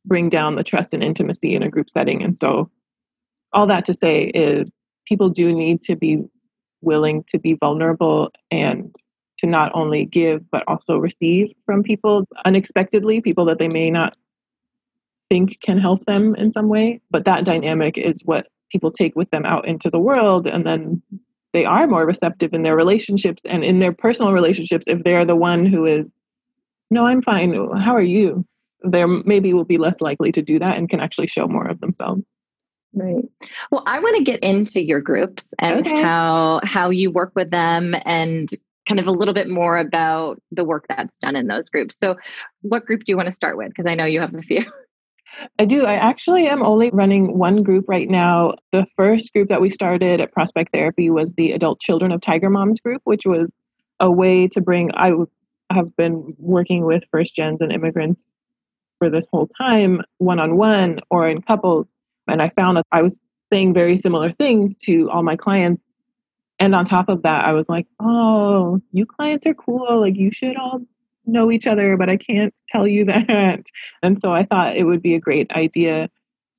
bring 0.05 0.29
down 0.29 0.57
the 0.57 0.65
trust 0.65 0.95
and 0.95 1.05
intimacy 1.05 1.55
in 1.55 1.63
a 1.63 1.71
group 1.71 1.91
setting. 1.91 2.23
And 2.23 2.37
so, 2.37 2.71
all 3.53 3.67
that 3.67 3.85
to 3.87 3.95
say 3.95 4.25
is, 4.35 4.73
people 5.07 5.29
do 5.29 5.55
need 5.55 5.83
to 5.83 5.97
be 5.97 6.23
willing 6.83 7.25
to 7.29 7.39
be 7.39 7.55
vulnerable 7.55 8.31
and 8.51 8.95
to 9.39 9.47
not 9.47 9.71
only 9.75 10.05
give 10.05 10.49
but 10.51 10.65
also 10.67 10.97
receive 10.97 11.49
from 11.65 11.83
people 11.83 12.27
unexpectedly, 12.45 13.21
people 13.21 13.45
that 13.47 13.59
they 13.59 13.69
may 13.69 13.91
not 13.91 14.17
think 15.29 15.61
can 15.63 15.79
help 15.79 16.05
them 16.07 16.35
in 16.37 16.53
some 16.53 16.69
way. 16.69 17.01
But 17.11 17.25
that 17.25 17.45
dynamic 17.45 17.99
is 17.99 18.23
what 18.25 18.47
people 18.71 18.91
take 18.91 19.17
with 19.17 19.31
them 19.31 19.45
out 19.45 19.67
into 19.67 19.91
the 19.91 19.99
world 19.99 20.47
and 20.47 20.67
then 20.67 21.03
they 21.55 21.65
are 21.65 21.87
more 21.87 22.05
receptive 22.05 22.53
in 22.53 22.63
their 22.63 22.77
relationships 22.77 23.43
and 23.47 23.65
in 23.65 23.79
their 23.79 23.93
personal 23.93 24.33
relationships 24.33 24.85
if 24.87 25.03
they're 25.05 25.25
the 25.25 25.35
one 25.35 25.65
who 25.65 25.87
is 25.87 26.13
no 26.91 27.07
i'm 27.07 27.23
fine 27.23 27.55
how 27.79 27.97
are 27.97 28.03
you 28.03 28.45
there 28.83 29.07
maybe 29.07 29.53
will 29.55 29.65
be 29.65 29.79
less 29.79 30.01
likely 30.01 30.33
to 30.33 30.43
do 30.43 30.59
that 30.59 30.77
and 30.77 30.89
can 30.89 31.01
actually 31.01 31.27
show 31.27 31.47
more 31.47 31.67
of 31.67 31.81
themselves. 31.81 32.23
Right. 32.95 33.25
Well, 33.71 33.83
I 33.87 34.01
want 34.01 34.17
to 34.17 34.23
get 34.23 34.43
into 34.43 34.83
your 34.83 35.01
groups 35.01 35.47
and 35.59 35.87
okay. 35.87 36.03
how 36.03 36.61
how 36.65 36.91
you 36.91 37.11
work 37.11 37.33
with 37.35 37.51
them 37.51 37.95
and 38.05 38.49
kind 38.89 38.99
of 38.99 39.07
a 39.07 39.13
little 39.13 39.35
bit 39.35 39.49
more 39.49 39.77
about 39.77 40.41
the 40.53 40.65
work 40.65 40.87
that's 40.89 41.19
done 41.19 41.37
in 41.37 41.49
those 41.49 41.69
groups. 41.69 41.99
So, 41.99 42.17
what 42.63 42.87
group 42.87 43.01
do 43.01 43.13
you 43.13 43.17
want 43.17 43.27
to 43.27 43.33
start 43.33 43.59
with? 43.59 43.69
Because 43.69 43.87
I 43.87 43.95
know 43.95 44.07
you 44.07 44.21
have 44.21 44.35
a 44.35 44.43
few. 44.43 44.65
I 45.59 45.65
do. 45.65 45.85
I 45.85 45.95
actually 45.95 46.47
am 46.47 46.63
only 46.63 46.91
running 46.91 47.39
one 47.39 47.63
group 47.63 47.85
right 47.89 48.09
now. 48.09 48.55
The 48.73 48.87
first 48.97 49.33
group 49.33 49.49
that 49.49 49.61
we 49.61 49.71
started 49.71 50.21
at 50.21 50.33
Prospect 50.33 50.73
Therapy 50.73 51.11
was 51.11 51.33
the 51.33 51.53
Adult 51.53 51.81
Children 51.81 52.13
of 52.13 52.21
Tiger 52.21 52.51
Moms 52.51 52.81
group, 52.81 53.03
which 53.05 53.25
was 53.25 53.53
a 54.01 54.11
way 54.11 54.49
to 54.49 54.61
bring. 54.61 54.91
I 54.95 55.13
have 55.71 55.95
been 55.97 56.35
working 56.39 56.85
with 56.85 57.05
first 57.11 57.35
gens 57.35 57.61
and 57.61 57.73
immigrants 57.73 58.23
for 58.99 59.11
this 59.11 59.27
whole 59.33 59.49
time, 59.59 60.03
one 60.19 60.39
on 60.39 60.57
one 60.57 61.01
or 61.11 61.29
in 61.29 61.43
couples. 61.43 61.87
And 62.27 62.43
I 62.43 62.51
found 62.51 62.77
that 62.77 62.87
I 62.93 63.03
was 63.03 63.21
saying 63.51 63.75
very 63.75 63.99
similar 63.99 64.33
things 64.33 64.77
to 64.85 65.11
all 65.11 65.23
my 65.23 65.37
clients. 65.37 65.83
And 66.59 66.75
on 66.75 66.85
top 66.85 67.09
of 67.09 67.23
that, 67.23 67.45
I 67.45 67.53
was 67.53 67.69
like, 67.69 67.87
oh, 68.01 68.81
you 68.93 69.07
clients 69.07 69.47
are 69.47 69.55
cool. 69.55 70.01
Like, 70.01 70.17
you 70.17 70.33
should 70.33 70.57
all 70.57 70.81
know 71.29 71.51
each 71.51 71.67
other, 71.67 71.97
but 71.97 72.09
I 72.09 72.17
can't 72.17 72.55
tell 72.71 72.87
you 72.87 73.05
that. 73.07 73.65
And 74.03 74.21
so 74.21 74.33
I 74.33 74.45
thought 74.45 74.77
it 74.77 74.85
would 74.85 75.03
be 75.03 75.15
a 75.15 75.21
great 75.21 75.51
idea 75.53 76.09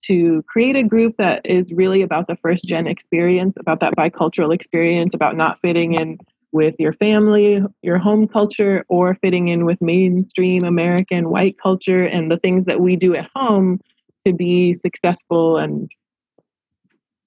to 0.06 0.44
create 0.48 0.76
a 0.76 0.84
group 0.84 1.16
that 1.18 1.46
is 1.46 1.72
really 1.74 2.02
about 2.02 2.28
the 2.28 2.38
first 2.38 2.64
gen 2.64 2.88
experience, 2.88 3.56
about 3.60 3.82
that 3.82 3.96
bicultural 3.96 4.54
experience, 4.54 5.14
about 5.14 5.36
not 5.36 5.60
fitting 5.62 5.94
in 5.94 6.18
with 6.52 6.74
your 6.80 6.94
family, 6.94 7.62
your 7.82 7.98
home 7.98 8.28
culture, 8.28 8.84
or 8.88 9.16
fitting 9.16 9.50
in 9.50 9.66
with 9.66 9.80
mainstream 9.82 10.64
American 10.64 11.30
white 11.30 11.58
culture 11.62 12.06
and 12.06 12.32
the 12.32 12.38
things 12.38 12.66
that 12.66 12.80
we 12.80 12.96
do 12.96 13.14
at 13.16 13.30
home 13.36 13.80
to 14.26 14.34
be 14.34 14.74
successful 14.74 15.58
and 15.58 15.92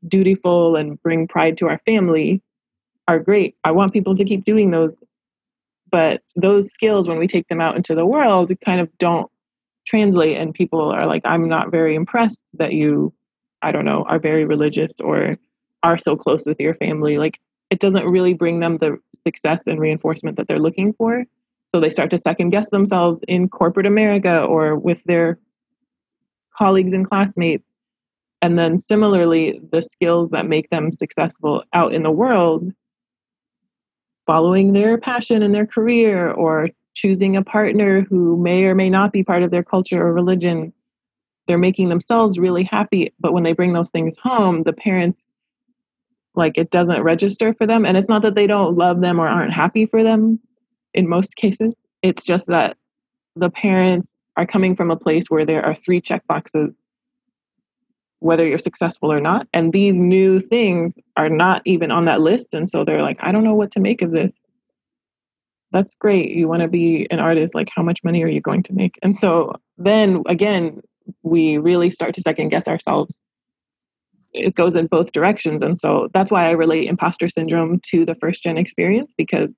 dutiful 0.08 0.76
and 0.76 1.00
bring 1.02 1.28
pride 1.28 1.56
to 1.58 1.68
our 1.68 1.80
family 1.86 2.42
are 3.08 3.18
great. 3.18 3.56
I 3.64 3.70
want 3.70 3.92
people 3.92 4.16
to 4.16 4.24
keep 4.24 4.44
doing 4.44 4.70
those. 4.70 4.96
But 5.92 6.22
those 6.34 6.72
skills, 6.72 7.06
when 7.06 7.18
we 7.18 7.28
take 7.28 7.46
them 7.48 7.60
out 7.60 7.76
into 7.76 7.94
the 7.94 8.06
world, 8.06 8.50
kind 8.64 8.80
of 8.80 8.88
don't 8.98 9.30
translate. 9.86 10.38
And 10.38 10.54
people 10.54 10.90
are 10.90 11.06
like, 11.06 11.22
I'm 11.24 11.48
not 11.48 11.70
very 11.70 11.94
impressed 11.94 12.42
that 12.54 12.72
you, 12.72 13.12
I 13.60 13.70
don't 13.70 13.84
know, 13.84 14.04
are 14.08 14.18
very 14.18 14.44
religious 14.44 14.92
or 15.00 15.32
are 15.82 15.98
so 15.98 16.16
close 16.16 16.44
with 16.46 16.58
your 16.58 16.74
family. 16.74 17.18
Like, 17.18 17.38
it 17.70 17.78
doesn't 17.78 18.06
really 18.06 18.34
bring 18.34 18.60
them 18.60 18.78
the 18.78 18.98
success 19.26 19.62
and 19.66 19.78
reinforcement 19.78 20.36
that 20.38 20.48
they're 20.48 20.58
looking 20.58 20.94
for. 20.94 21.24
So 21.74 21.80
they 21.80 21.90
start 21.90 22.10
to 22.10 22.18
second 22.18 22.50
guess 22.50 22.70
themselves 22.70 23.20
in 23.28 23.48
corporate 23.48 23.86
America 23.86 24.42
or 24.42 24.76
with 24.76 24.98
their 25.04 25.38
colleagues 26.56 26.92
and 26.92 27.08
classmates. 27.08 27.68
And 28.42 28.58
then 28.58 28.78
similarly, 28.78 29.60
the 29.70 29.82
skills 29.82 30.30
that 30.30 30.46
make 30.46 30.70
them 30.70 30.92
successful 30.92 31.64
out 31.72 31.94
in 31.94 32.02
the 32.02 32.10
world, 32.10 32.72
following 34.32 34.72
their 34.72 34.96
passion 34.96 35.42
in 35.42 35.52
their 35.52 35.66
career 35.66 36.30
or 36.30 36.70
choosing 36.94 37.36
a 37.36 37.44
partner 37.44 38.00
who 38.00 38.34
may 38.42 38.64
or 38.64 38.74
may 38.74 38.88
not 38.88 39.12
be 39.12 39.22
part 39.22 39.42
of 39.42 39.50
their 39.50 39.62
culture 39.62 40.00
or 40.00 40.10
religion, 40.10 40.72
they're 41.46 41.58
making 41.58 41.90
themselves 41.90 42.38
really 42.38 42.64
happy. 42.64 43.12
But 43.20 43.34
when 43.34 43.42
they 43.42 43.52
bring 43.52 43.74
those 43.74 43.90
things 43.90 44.16
home, 44.16 44.62
the 44.62 44.72
parents, 44.72 45.20
like, 46.34 46.56
it 46.56 46.70
doesn't 46.70 47.02
register 47.02 47.52
for 47.52 47.66
them. 47.66 47.84
And 47.84 47.94
it's 47.98 48.08
not 48.08 48.22
that 48.22 48.34
they 48.34 48.46
don't 48.46 48.74
love 48.74 49.02
them 49.02 49.20
or 49.20 49.28
aren't 49.28 49.52
happy 49.52 49.84
for 49.84 50.02
them 50.02 50.40
in 50.94 51.06
most 51.06 51.36
cases, 51.36 51.74
it's 52.00 52.24
just 52.24 52.46
that 52.46 52.78
the 53.36 53.50
parents 53.50 54.12
are 54.38 54.46
coming 54.46 54.74
from 54.74 54.90
a 54.90 54.96
place 54.96 55.26
where 55.28 55.44
there 55.44 55.62
are 55.62 55.76
three 55.84 56.00
check 56.00 56.26
boxes 56.26 56.70
whether 58.22 58.46
you're 58.46 58.58
successful 58.58 59.12
or 59.12 59.20
not. 59.20 59.48
And 59.52 59.72
these 59.72 59.96
new 59.96 60.40
things 60.40 60.94
are 61.16 61.28
not 61.28 61.60
even 61.64 61.90
on 61.90 62.04
that 62.04 62.20
list. 62.20 62.48
And 62.52 62.68
so 62.68 62.84
they're 62.84 63.02
like 63.02 63.18
i 63.20 63.32
don't 63.32 63.44
know 63.44 63.54
what 63.54 63.72
to 63.72 63.80
make 63.80 64.02
of 64.02 64.12
this. 64.12 64.32
That's 65.72 65.94
great. 65.98 66.30
You 66.30 66.48
want 66.48 66.62
to 66.62 66.68
be 66.68 67.06
an 67.10 67.18
artist 67.18 67.54
like 67.54 67.68
how 67.74 67.82
much 67.82 68.00
money 68.04 68.22
are 68.22 68.28
you 68.28 68.40
going 68.40 68.62
to 68.64 68.72
make? 68.72 68.98
And 69.02 69.18
so 69.18 69.54
then 69.76 70.22
again 70.28 70.80
we 71.22 71.58
really 71.58 71.90
start 71.90 72.14
to 72.14 72.20
second 72.20 72.50
guess 72.50 72.68
ourselves. 72.68 73.18
It 74.32 74.54
goes 74.54 74.76
in 74.76 74.86
both 74.86 75.12
directions. 75.12 75.60
And 75.60 75.78
so 75.78 76.08
that's 76.14 76.30
why 76.30 76.46
i 76.46 76.50
relate 76.52 76.88
imposter 76.88 77.28
syndrome 77.28 77.80
to 77.90 78.04
the 78.04 78.14
first 78.14 78.42
gen 78.42 78.56
experience 78.56 79.12
because 79.16 79.52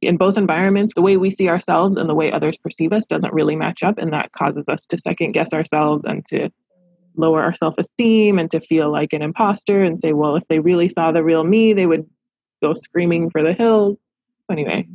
in 0.00 0.16
both 0.16 0.36
environments, 0.36 0.92
the 0.94 1.02
way 1.02 1.16
we 1.16 1.30
see 1.30 1.48
ourselves 1.48 1.96
and 1.96 2.08
the 2.08 2.14
way 2.14 2.30
others 2.30 2.56
perceive 2.58 2.92
us 2.92 3.06
doesn't 3.06 3.32
really 3.32 3.56
match 3.56 3.82
up. 3.82 3.98
And 3.98 4.12
that 4.12 4.32
causes 4.32 4.68
us 4.68 4.84
to 4.86 4.98
second 4.98 5.32
guess 5.32 5.52
ourselves 5.52 6.04
and 6.04 6.24
to 6.26 6.50
lower 7.16 7.42
our 7.42 7.54
self 7.54 7.74
esteem 7.78 8.38
and 8.38 8.50
to 8.50 8.60
feel 8.60 8.90
like 8.90 9.12
an 9.12 9.22
imposter 9.22 9.82
and 9.82 9.98
say, 9.98 10.12
well, 10.12 10.36
if 10.36 10.46
they 10.48 10.58
really 10.58 10.88
saw 10.88 11.12
the 11.12 11.22
real 11.22 11.44
me, 11.44 11.72
they 11.72 11.86
would 11.86 12.08
go 12.62 12.74
screaming 12.74 13.30
for 13.30 13.42
the 13.42 13.52
hills. 13.52 13.98
Anyway, 14.50 14.86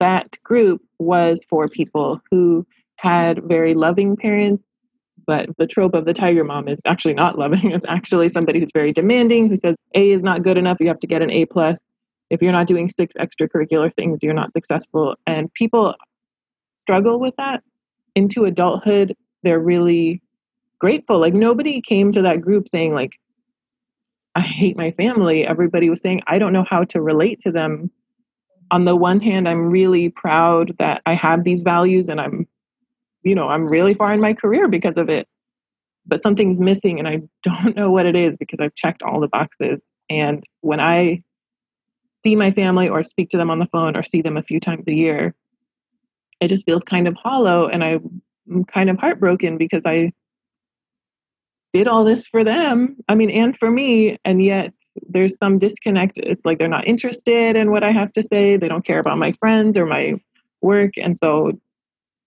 that 0.00 0.36
group 0.42 0.82
was 0.98 1.44
for 1.48 1.68
people 1.68 2.20
who 2.30 2.66
had 2.96 3.42
very 3.44 3.74
loving 3.74 4.16
parents. 4.16 4.66
But 5.26 5.48
the 5.58 5.66
trope 5.66 5.94
of 5.94 6.04
the 6.04 6.14
tiger 6.14 6.44
mom 6.44 6.68
is 6.68 6.78
actually 6.86 7.14
not 7.14 7.36
loving. 7.36 7.72
It's 7.72 7.86
actually 7.88 8.28
somebody 8.28 8.60
who's 8.60 8.70
very 8.72 8.92
demanding, 8.92 9.48
who 9.48 9.56
says 9.56 9.74
A 9.94 10.10
is 10.10 10.22
not 10.22 10.44
good 10.44 10.56
enough. 10.56 10.76
You 10.78 10.86
have 10.88 11.00
to 11.00 11.06
get 11.08 11.20
an 11.20 11.30
A 11.30 11.46
plus 11.46 11.80
if 12.30 12.42
you're 12.42 12.52
not 12.52 12.66
doing 12.66 12.88
six 12.88 13.14
extracurricular 13.16 13.94
things, 13.94 14.20
you're 14.22 14.34
not 14.34 14.52
successful. 14.52 15.14
And 15.26 15.52
people 15.54 15.94
struggle 16.82 17.20
with 17.20 17.34
that 17.38 17.62
into 18.14 18.44
adulthood. 18.44 19.14
They're 19.42 19.60
really 19.60 20.22
grateful. 20.78 21.20
Like 21.20 21.34
nobody 21.34 21.80
came 21.80 22.12
to 22.12 22.22
that 22.22 22.40
group 22.40 22.68
saying, 22.68 22.94
like, 22.94 23.12
I 24.34 24.40
hate 24.40 24.76
my 24.76 24.90
family. 24.92 25.46
Everybody 25.46 25.88
was 25.88 26.00
saying, 26.00 26.22
I 26.26 26.38
don't 26.38 26.52
know 26.52 26.66
how 26.68 26.84
to 26.84 27.00
relate 27.00 27.40
to 27.42 27.52
them. 27.52 27.90
On 28.70 28.84
the 28.84 28.96
one 28.96 29.20
hand, 29.20 29.48
I'm 29.48 29.70
really 29.70 30.10
proud 30.10 30.74
that 30.78 31.00
I 31.06 31.14
have 31.14 31.44
these 31.44 31.62
values 31.62 32.08
and 32.08 32.20
I'm, 32.20 32.46
you 33.22 33.34
know, 33.34 33.48
I'm 33.48 33.66
really 33.66 33.94
far 33.94 34.12
in 34.12 34.20
my 34.20 34.34
career 34.34 34.68
because 34.68 34.96
of 34.96 35.08
it. 35.08 35.26
But 36.04 36.22
something's 36.22 36.60
missing 36.60 36.98
and 36.98 37.08
I 37.08 37.22
don't 37.42 37.74
know 37.76 37.90
what 37.90 38.06
it 38.06 38.14
is 38.14 38.36
because 38.36 38.58
I've 38.60 38.74
checked 38.74 39.02
all 39.02 39.20
the 39.20 39.28
boxes. 39.28 39.82
And 40.10 40.44
when 40.60 40.80
I 40.80 41.22
see 42.22 42.36
my 42.36 42.50
family 42.50 42.88
or 42.88 43.04
speak 43.04 43.30
to 43.30 43.38
them 43.38 43.50
on 43.50 43.58
the 43.58 43.68
phone 43.72 43.96
or 43.96 44.04
see 44.04 44.20
them 44.20 44.36
a 44.36 44.42
few 44.42 44.60
times 44.60 44.84
a 44.86 44.92
year, 44.92 45.34
it 46.40 46.48
just 46.48 46.66
feels 46.66 46.82
kind 46.82 47.08
of 47.08 47.14
hollow. 47.14 47.68
And 47.68 47.82
I'm 47.82 48.64
kind 48.64 48.90
of 48.90 48.98
heartbroken 48.98 49.56
because 49.56 49.82
I 49.86 50.12
did 51.76 51.88
all 51.88 52.04
this 52.04 52.26
for 52.26 52.42
them. 52.42 52.96
I 53.06 53.14
mean, 53.14 53.30
and 53.30 53.56
for 53.58 53.70
me. 53.70 54.18
And 54.24 54.42
yet 54.42 54.72
there's 55.08 55.36
some 55.36 55.58
disconnect. 55.58 56.16
It's 56.16 56.44
like 56.46 56.58
they're 56.58 56.68
not 56.68 56.88
interested 56.88 57.54
in 57.54 57.70
what 57.70 57.84
I 57.84 57.92
have 57.92 58.14
to 58.14 58.24
say. 58.32 58.56
They 58.56 58.68
don't 58.68 58.84
care 58.84 58.98
about 58.98 59.18
my 59.18 59.32
friends 59.32 59.76
or 59.76 59.84
my 59.84 60.14
work. 60.62 60.92
And 60.96 61.18
so 61.18 61.52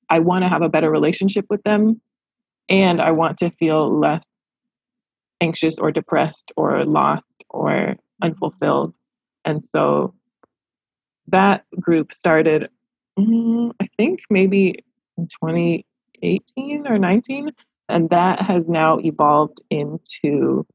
I 0.07 0.19
want 0.19 0.43
to 0.43 0.49
have 0.49 0.61
a 0.61 0.69
better 0.69 0.91
relationship 0.91 1.45
with 1.49 1.63
them. 1.63 1.99
And 2.69 3.01
I 3.01 3.09
want 3.09 3.39
to 3.39 3.49
feel 3.49 3.99
less 3.99 4.23
anxious 5.41 5.79
or 5.79 5.91
depressed 5.91 6.51
or 6.55 6.85
lost 6.85 7.43
or 7.49 7.95
unfulfilled. 8.21 8.93
And 9.45 9.65
so 9.65 10.13
that 11.27 11.65
group 11.79 12.13
started, 12.13 12.69
mm, 13.17 13.71
I 13.81 13.87
think 13.97 14.19
maybe 14.29 14.83
in 15.17 15.27
2018 15.27 16.85
or 16.87 16.99
19. 16.99 17.49
And 17.89 18.09
that 18.09 18.41
has 18.41 18.63
now 18.67 18.99
evolved 18.99 19.61
into 19.69 20.65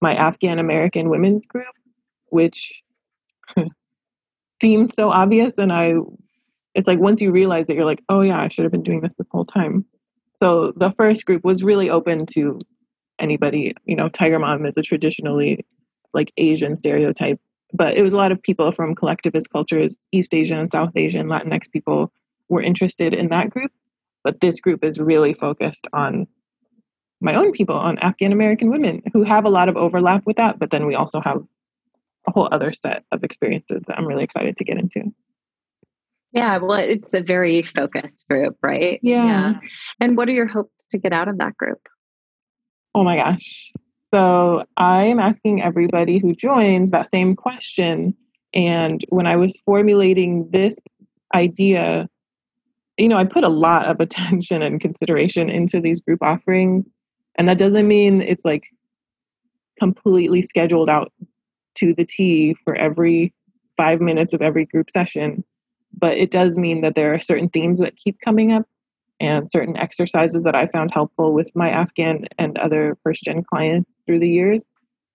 my 0.00 0.14
Afghan 0.14 0.58
American 0.58 1.08
women's 1.08 1.44
group, 1.46 1.74
which 2.26 2.72
seems 4.62 4.90
so 4.94 5.10
obvious. 5.10 5.52
And 5.58 5.72
I, 5.72 5.94
it's 6.74 6.86
like 6.86 6.98
once 6.98 7.20
you 7.20 7.30
realize 7.30 7.66
that 7.66 7.74
you're 7.74 7.84
like, 7.84 8.02
oh 8.08 8.20
yeah, 8.20 8.40
I 8.40 8.48
should 8.48 8.64
have 8.64 8.72
been 8.72 8.82
doing 8.82 9.00
this 9.00 9.12
this 9.18 9.26
whole 9.30 9.46
time. 9.46 9.84
So 10.40 10.72
the 10.76 10.92
first 10.96 11.24
group 11.24 11.44
was 11.44 11.62
really 11.62 11.88
open 11.88 12.26
to 12.34 12.60
anybody. 13.18 13.74
You 13.84 13.96
know, 13.96 14.08
Tiger 14.08 14.38
Mom 14.38 14.66
is 14.66 14.74
a 14.76 14.82
traditionally 14.82 15.64
like 16.12 16.32
Asian 16.36 16.78
stereotype 16.78 17.40
but 17.72 17.96
it 17.96 18.02
was 18.02 18.12
a 18.12 18.16
lot 18.16 18.32
of 18.32 18.42
people 18.42 18.72
from 18.72 18.94
collectivist 18.94 19.50
cultures, 19.50 19.98
East 20.12 20.34
Asian 20.34 20.70
South 20.70 20.92
Asian, 20.96 21.26
Latinx 21.26 21.70
people 21.70 22.12
were 22.48 22.62
interested 22.62 23.12
in 23.12 23.28
that 23.28 23.50
group. 23.50 23.72
But 24.22 24.40
this 24.40 24.60
group 24.60 24.84
is 24.84 24.98
really 24.98 25.34
focused 25.34 25.86
on 25.92 26.26
my 27.20 27.34
own 27.34 27.52
people, 27.52 27.76
on 27.76 27.98
Afghan 27.98 28.32
American 28.32 28.70
women 28.70 29.02
who 29.12 29.22
have 29.22 29.44
a 29.44 29.50
lot 29.50 29.68
of 29.68 29.76
overlap 29.76 30.26
with 30.26 30.36
that. 30.36 30.58
But 30.58 30.70
then 30.70 30.86
we 30.86 30.94
also 30.94 31.20
have 31.20 31.42
a 32.26 32.32
whole 32.32 32.48
other 32.52 32.72
set 32.72 33.04
of 33.12 33.24
experiences 33.24 33.84
that 33.86 33.98
I'm 33.98 34.06
really 34.06 34.24
excited 34.24 34.56
to 34.58 34.64
get 34.64 34.78
into. 34.78 35.12
Yeah, 36.32 36.58
well, 36.58 36.78
it's 36.78 37.14
a 37.14 37.22
very 37.22 37.62
focused 37.62 38.28
group, 38.28 38.56
right? 38.62 39.00
Yeah. 39.02 39.24
yeah. 39.24 39.54
And 40.00 40.16
what 40.16 40.28
are 40.28 40.32
your 40.32 40.46
hopes 40.46 40.84
to 40.90 40.98
get 40.98 41.12
out 41.12 41.28
of 41.28 41.38
that 41.38 41.56
group? 41.56 41.80
Oh 42.94 43.04
my 43.04 43.16
gosh. 43.16 43.72
So 44.12 44.64
I 44.76 45.04
am 45.04 45.18
asking 45.18 45.62
everybody 45.62 46.18
who 46.18 46.34
joins 46.34 46.90
that 46.90 47.10
same 47.10 47.36
question. 47.36 48.14
And 48.54 49.04
when 49.08 49.26
I 49.26 49.36
was 49.36 49.56
formulating 49.64 50.48
this 50.50 50.76
idea, 51.34 52.08
you 52.96 53.08
know, 53.08 53.18
I 53.18 53.24
put 53.24 53.44
a 53.44 53.48
lot 53.48 53.86
of 53.86 54.00
attention 54.00 54.62
and 54.62 54.80
consideration 54.80 55.50
into 55.50 55.80
these 55.80 56.00
group 56.00 56.22
offerings. 56.22 56.86
And 57.36 57.48
that 57.48 57.58
doesn't 57.58 57.86
mean 57.86 58.22
it's 58.22 58.44
like 58.44 58.64
completely 59.78 60.42
scheduled 60.42 60.88
out 60.88 61.12
to 61.76 61.94
the 61.94 62.04
T 62.04 62.56
for 62.64 62.74
every 62.74 63.34
five 63.76 64.00
minutes 64.00 64.32
of 64.32 64.42
every 64.42 64.64
group 64.64 64.90
session. 64.90 65.44
But 65.98 66.16
it 66.16 66.30
does 66.30 66.56
mean 66.56 66.80
that 66.82 66.94
there 66.94 67.14
are 67.14 67.20
certain 67.20 67.48
themes 67.48 67.78
that 67.78 67.96
keep 67.96 68.18
coming 68.24 68.52
up 68.52 68.66
and 69.20 69.50
certain 69.50 69.76
exercises 69.76 70.44
that 70.44 70.54
I 70.54 70.66
found 70.66 70.92
helpful 70.92 71.32
with 71.32 71.50
my 71.54 71.70
Afghan 71.70 72.26
and 72.38 72.58
other 72.58 72.98
first 73.02 73.22
gen 73.22 73.44
clients 73.44 73.94
through 74.06 74.20
the 74.20 74.28
years. 74.28 74.64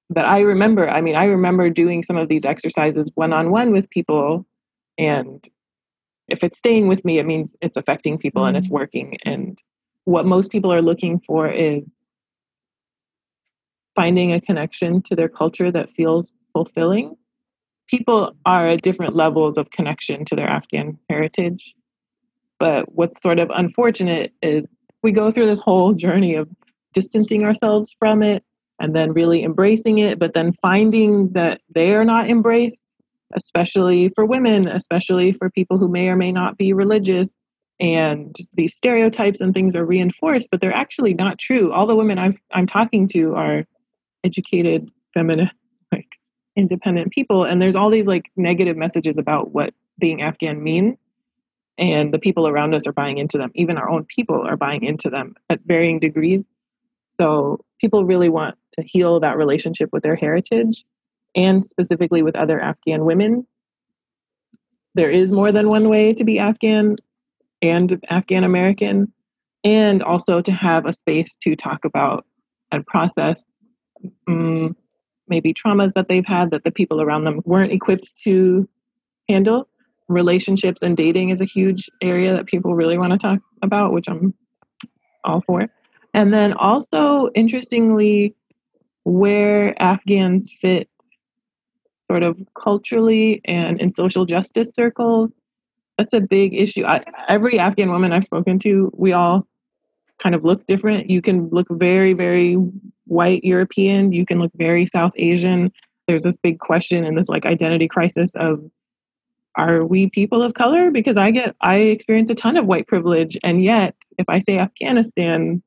That 0.09 0.25
I 0.25 0.39
remember, 0.39 0.89
I 0.89 1.01
mean, 1.01 1.15
I 1.15 1.25
remember 1.25 1.69
doing 1.69 2.03
some 2.03 2.17
of 2.17 2.27
these 2.27 2.45
exercises 2.45 3.09
one 3.15 3.31
on 3.31 3.51
one 3.51 3.71
with 3.71 3.89
people. 3.89 4.45
And 4.97 5.47
if 6.27 6.43
it's 6.43 6.57
staying 6.57 6.87
with 6.87 7.05
me, 7.05 7.19
it 7.19 7.25
means 7.25 7.55
it's 7.61 7.77
affecting 7.77 8.17
people 8.17 8.45
and 8.45 8.57
it's 8.57 8.65
mm-hmm. 8.65 8.75
working. 8.75 9.17
And 9.23 9.57
what 10.05 10.25
most 10.25 10.51
people 10.51 10.73
are 10.73 10.81
looking 10.81 11.21
for 11.25 11.49
is 11.49 11.83
finding 13.95 14.33
a 14.33 14.41
connection 14.41 15.01
to 15.03 15.15
their 15.15 15.29
culture 15.29 15.71
that 15.71 15.89
feels 15.95 16.31
fulfilling. 16.53 17.15
People 17.89 18.33
are 18.45 18.69
at 18.69 18.81
different 18.81 19.15
levels 19.15 19.57
of 19.57 19.69
connection 19.71 20.25
to 20.25 20.35
their 20.35 20.47
Afghan 20.47 20.97
heritage. 21.09 21.73
But 22.59 22.93
what's 22.93 23.21
sort 23.21 23.39
of 23.39 23.49
unfortunate 23.53 24.33
is 24.41 24.65
we 25.03 25.11
go 25.11 25.31
through 25.31 25.47
this 25.47 25.59
whole 25.59 25.93
journey 25.93 26.35
of 26.35 26.47
distancing 26.93 27.43
ourselves 27.43 27.95
from 27.97 28.21
it 28.21 28.43
and 28.79 28.95
then 28.95 29.13
really 29.13 29.43
embracing 29.43 29.99
it, 29.99 30.19
but 30.19 30.33
then 30.33 30.53
finding 30.61 31.29
that 31.33 31.61
they 31.73 31.91
are 31.91 32.05
not 32.05 32.29
embraced, 32.29 32.85
especially 33.35 34.09
for 34.15 34.25
women, 34.25 34.67
especially 34.67 35.31
for 35.33 35.49
people 35.49 35.77
who 35.77 35.87
may 35.87 36.07
or 36.07 36.15
may 36.15 36.31
not 36.31 36.57
be 36.57 36.73
religious. 36.73 37.29
And 37.79 38.35
these 38.53 38.75
stereotypes 38.75 39.41
and 39.41 39.53
things 39.53 39.75
are 39.75 39.85
reinforced, 39.85 40.49
but 40.51 40.61
they're 40.61 40.73
actually 40.73 41.13
not 41.13 41.39
true. 41.39 41.71
All 41.71 41.87
the 41.87 41.95
women 41.95 42.19
i 42.19 42.33
am 42.53 42.67
talking 42.67 43.07
to 43.09 43.35
are 43.35 43.65
educated, 44.23 44.89
feminist, 45.13 45.53
like 45.91 46.07
independent 46.55 47.11
people. 47.11 47.43
And 47.43 47.61
there's 47.61 47.75
all 47.75 47.89
these 47.89 48.07
like 48.07 48.25
negative 48.35 48.77
messages 48.77 49.17
about 49.17 49.51
what 49.51 49.73
being 49.99 50.21
Afghan 50.21 50.63
means. 50.63 50.97
And 51.77 52.13
the 52.13 52.19
people 52.19 52.47
around 52.47 52.75
us 52.75 52.85
are 52.85 52.93
buying 52.93 53.17
into 53.17 53.37
them. 53.37 53.51
Even 53.55 53.77
our 53.77 53.89
own 53.89 54.05
people 54.05 54.45
are 54.45 54.57
buying 54.57 54.83
into 54.83 55.09
them 55.09 55.35
at 55.49 55.61
varying 55.65 55.99
degrees. 55.99 56.45
So 57.19 57.63
people 57.79 58.05
really 58.05 58.29
want 58.29 58.55
to 58.77 58.83
heal 58.83 59.19
that 59.19 59.37
relationship 59.37 59.89
with 59.91 60.03
their 60.03 60.15
heritage 60.15 60.85
and 61.35 61.65
specifically 61.65 62.21
with 62.21 62.35
other 62.35 62.59
Afghan 62.59 63.05
women. 63.05 63.47
There 64.95 65.09
is 65.09 65.31
more 65.31 65.51
than 65.51 65.69
one 65.69 65.89
way 65.89 66.13
to 66.13 66.23
be 66.23 66.39
Afghan 66.39 66.97
and 67.61 68.03
Afghan 68.09 68.43
American, 68.43 69.13
and 69.63 70.01
also 70.01 70.41
to 70.41 70.51
have 70.51 70.85
a 70.85 70.93
space 70.93 71.35
to 71.43 71.55
talk 71.55 71.85
about 71.85 72.25
and 72.71 72.85
process 72.85 73.45
um, 74.27 74.75
maybe 75.27 75.53
traumas 75.53 75.93
that 75.93 76.07
they've 76.07 76.25
had 76.25 76.51
that 76.51 76.63
the 76.63 76.71
people 76.71 77.01
around 77.01 77.23
them 77.23 77.41
weren't 77.45 77.71
equipped 77.71 78.11
to 78.23 78.67
handle. 79.29 79.67
Relationships 80.07 80.81
and 80.81 80.97
dating 80.97 81.29
is 81.29 81.39
a 81.39 81.45
huge 81.45 81.89
area 82.01 82.35
that 82.35 82.45
people 82.45 82.75
really 82.75 82.97
want 82.97 83.13
to 83.13 83.17
talk 83.17 83.39
about, 83.61 83.93
which 83.93 84.07
I'm 84.07 84.33
all 85.23 85.41
for. 85.45 85.67
And 86.13 86.33
then 86.33 86.53
also, 86.53 87.29
interestingly, 87.35 88.35
where 89.03 89.81
Afghans 89.81 90.49
fit 90.61 90.89
sort 92.09 92.23
of 92.23 92.37
culturally 92.61 93.41
and 93.45 93.79
in 93.79 93.93
social 93.93 94.25
justice 94.25 94.75
circles, 94.75 95.31
that's 95.97 96.13
a 96.13 96.19
big 96.19 96.53
issue. 96.53 96.83
I, 96.83 97.03
every 97.29 97.57
Afghan 97.57 97.89
woman 97.89 98.11
I've 98.11 98.25
spoken 98.25 98.59
to, 98.59 98.91
we 98.93 99.13
all 99.13 99.47
kind 100.21 100.35
of 100.35 100.43
look 100.43 100.67
different. 100.67 101.09
You 101.09 101.21
can 101.21 101.49
look 101.49 101.67
very, 101.69 102.13
very 102.13 102.57
white 103.11 103.43
European, 103.43 104.13
you 104.13 104.25
can 104.25 104.39
look 104.39 104.51
very 104.55 104.87
South 104.87 105.11
Asian. 105.17 105.71
There's 106.07 106.23
this 106.23 106.37
big 106.37 106.59
question 106.59 107.03
and 107.03 107.17
this 107.17 107.27
like 107.27 107.45
identity 107.45 107.87
crisis 107.87 108.31
of 108.35 108.63
are 109.57 109.85
we 109.85 110.09
people 110.09 110.41
of 110.41 110.53
color? 110.53 110.91
Because 110.91 111.17
I 111.17 111.31
get 111.31 111.55
I 111.61 111.75
experience 111.75 112.29
a 112.29 112.35
ton 112.35 112.55
of 112.55 112.65
white 112.65 112.87
privilege 112.87 113.37
and 113.43 113.61
yet 113.61 113.95
if 114.17 114.29
I 114.29 114.39
say 114.41 114.57
Afghanistan, 114.57 115.61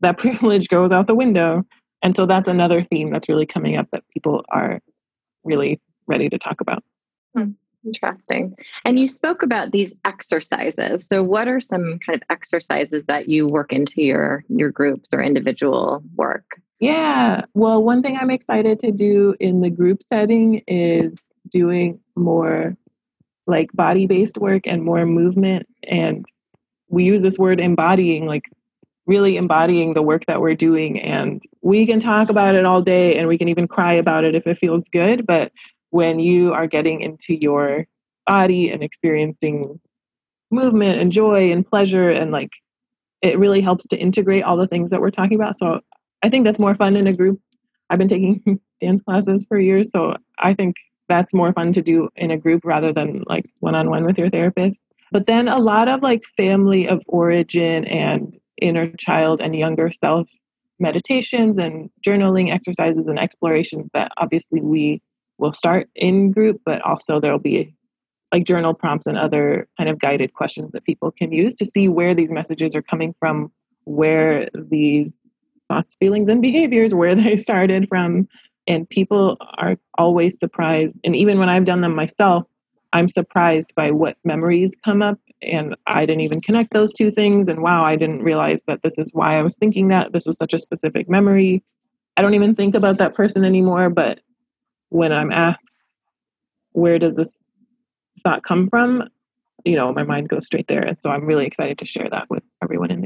that 0.00 0.18
privilege 0.24 0.68
goes 0.68 0.92
out 0.92 1.06
the 1.06 1.14
window. 1.14 1.64
And 2.02 2.14
so 2.14 2.26
that's 2.26 2.48
another 2.48 2.84
theme 2.84 3.10
that's 3.10 3.28
really 3.28 3.46
coming 3.46 3.76
up 3.76 3.88
that 3.92 4.04
people 4.12 4.44
are 4.50 4.80
really 5.44 5.80
ready 6.06 6.28
to 6.28 6.38
talk 6.38 6.60
about. 6.60 6.84
Hmm. 7.34 7.52
Interesting. 7.84 8.54
And 8.84 8.98
you 8.98 9.08
spoke 9.08 9.42
about 9.42 9.72
these 9.72 9.92
exercises. 10.04 11.06
So 11.10 11.22
what 11.22 11.48
are 11.48 11.58
some 11.58 11.98
kind 11.98 12.16
of 12.16 12.22
exercises 12.30 13.02
that 13.08 13.28
you 13.28 13.48
work 13.48 13.72
into 13.72 14.02
your 14.02 14.44
your 14.48 14.70
groups 14.70 15.08
or 15.12 15.22
individual 15.22 16.02
work? 16.14 16.44
Yeah. 16.82 17.42
Well, 17.54 17.80
one 17.80 18.02
thing 18.02 18.18
I'm 18.20 18.32
excited 18.32 18.80
to 18.80 18.90
do 18.90 19.36
in 19.38 19.60
the 19.60 19.70
group 19.70 20.02
setting 20.02 20.64
is 20.66 21.16
doing 21.48 22.00
more 22.16 22.76
like 23.46 23.72
body-based 23.72 24.36
work 24.36 24.62
and 24.66 24.82
more 24.82 25.06
movement 25.06 25.68
and 25.88 26.26
we 26.88 27.04
use 27.04 27.22
this 27.22 27.38
word 27.38 27.60
embodying 27.60 28.26
like 28.26 28.44
really 29.06 29.36
embodying 29.36 29.94
the 29.94 30.02
work 30.02 30.24
that 30.26 30.40
we're 30.40 30.54
doing 30.54 31.00
and 31.00 31.40
we 31.60 31.86
can 31.86 32.00
talk 32.00 32.30
about 32.30 32.56
it 32.56 32.64
all 32.64 32.82
day 32.82 33.16
and 33.16 33.28
we 33.28 33.38
can 33.38 33.48
even 33.48 33.68
cry 33.68 33.92
about 33.92 34.24
it 34.24 34.34
if 34.34 34.46
it 34.46 34.58
feels 34.58 34.88
good 34.92 35.26
but 35.26 35.50
when 35.90 36.20
you 36.20 36.52
are 36.52 36.66
getting 36.66 37.00
into 37.00 37.34
your 37.34 37.86
body 38.26 38.70
and 38.70 38.82
experiencing 38.82 39.80
movement 40.50 41.00
and 41.00 41.12
joy 41.12 41.50
and 41.50 41.66
pleasure 41.66 42.10
and 42.10 42.30
like 42.30 42.50
it 43.22 43.38
really 43.38 43.60
helps 43.60 43.86
to 43.88 43.96
integrate 43.96 44.44
all 44.44 44.56
the 44.56 44.68
things 44.68 44.90
that 44.90 45.00
we're 45.00 45.10
talking 45.10 45.34
about 45.36 45.58
so 45.58 45.80
i 46.22 46.28
think 46.28 46.44
that's 46.44 46.58
more 46.58 46.74
fun 46.74 46.96
in 46.96 47.06
a 47.06 47.12
group. 47.12 47.40
I've 47.90 47.98
been 47.98 48.08
taking 48.08 48.60
dance 48.80 49.02
classes 49.02 49.44
for 49.48 49.58
years 49.58 49.90
so 49.90 50.16
i 50.38 50.54
think 50.54 50.76
that's 51.12 51.34
more 51.34 51.52
fun 51.52 51.72
to 51.74 51.82
do 51.82 52.08
in 52.16 52.30
a 52.30 52.38
group 52.38 52.62
rather 52.64 52.92
than 52.92 53.22
like 53.26 53.44
one-on-one 53.60 54.04
with 54.04 54.18
your 54.18 54.30
therapist. 54.30 54.80
But 55.10 55.26
then 55.26 55.46
a 55.46 55.58
lot 55.58 55.88
of 55.88 56.02
like 56.02 56.22
family 56.36 56.88
of 56.88 57.02
origin 57.06 57.84
and 57.84 58.34
inner 58.60 58.90
child 58.98 59.40
and 59.40 59.54
younger 59.54 59.92
self 59.92 60.28
meditations 60.78 61.58
and 61.58 61.90
journaling 62.06 62.52
exercises 62.52 63.06
and 63.06 63.18
explorations 63.18 63.90
that 63.92 64.10
obviously 64.16 64.60
we 64.60 65.02
will 65.38 65.52
start 65.52 65.88
in 65.94 66.32
group, 66.32 66.60
but 66.64 66.80
also 66.82 67.20
there'll 67.20 67.38
be 67.38 67.74
like 68.32 68.44
journal 68.44 68.72
prompts 68.72 69.06
and 69.06 69.18
other 69.18 69.68
kind 69.76 69.90
of 69.90 69.98
guided 69.98 70.32
questions 70.32 70.72
that 70.72 70.84
people 70.84 71.10
can 71.10 71.30
use 71.30 71.54
to 71.56 71.66
see 71.66 71.88
where 71.88 72.14
these 72.14 72.30
messages 72.30 72.74
are 72.74 72.82
coming 72.82 73.14
from, 73.18 73.52
where 73.84 74.48
these 74.54 75.20
thoughts, 75.72 75.96
feelings, 75.98 76.28
and 76.28 76.42
behaviors, 76.42 76.94
where 76.94 77.14
they 77.22 77.36
started 77.36 77.88
from. 77.88 78.28
And 78.68 78.88
people 78.88 79.36
are 79.58 79.76
always 79.98 80.38
surprised. 80.38 80.96
And 81.02 81.16
even 81.16 81.38
when 81.38 81.48
I've 81.48 81.64
done 81.64 81.80
them 81.80 81.96
myself, 81.96 82.44
I'm 82.92 83.08
surprised 83.08 83.74
by 83.74 83.90
what 83.90 84.16
memories 84.22 84.76
come 84.84 85.02
up. 85.02 85.18
And 85.40 85.74
I 85.86 86.02
didn't 86.02 86.20
even 86.20 86.40
connect 86.40 86.72
those 86.72 86.92
two 86.92 87.10
things. 87.10 87.48
And 87.48 87.62
wow, 87.62 87.84
I 87.84 87.96
didn't 87.96 88.22
realize 88.22 88.60
that 88.68 88.80
this 88.84 88.94
is 88.98 89.08
why 89.12 89.38
I 89.38 89.42
was 89.42 89.56
thinking 89.56 89.88
that. 89.88 90.12
This 90.12 90.26
was 90.26 90.36
such 90.36 90.52
a 90.52 90.58
specific 90.58 91.08
memory. 91.08 91.64
I 92.16 92.22
don't 92.22 92.34
even 92.34 92.54
think 92.54 92.76
about 92.76 92.98
that 92.98 93.14
person 93.14 93.44
anymore, 93.44 93.90
but 93.90 94.20
when 94.90 95.10
I'm 95.10 95.32
asked, 95.32 95.64
where 96.72 96.98
does 96.98 97.16
this 97.16 97.32
thought 98.22 98.44
come 98.44 98.68
from? 98.68 99.08
You 99.64 99.76
know, 99.76 99.92
my 99.92 100.04
mind 100.04 100.28
goes 100.28 100.46
straight 100.46 100.68
there. 100.68 100.82
And 100.82 100.98
so 101.00 101.10
I'm 101.10 101.24
really 101.24 101.46
excited 101.46 101.78
to 101.78 101.86
share 101.86 102.08
that 102.10 102.28
with 102.30 102.42
everyone 102.62 102.90
in. 102.90 103.01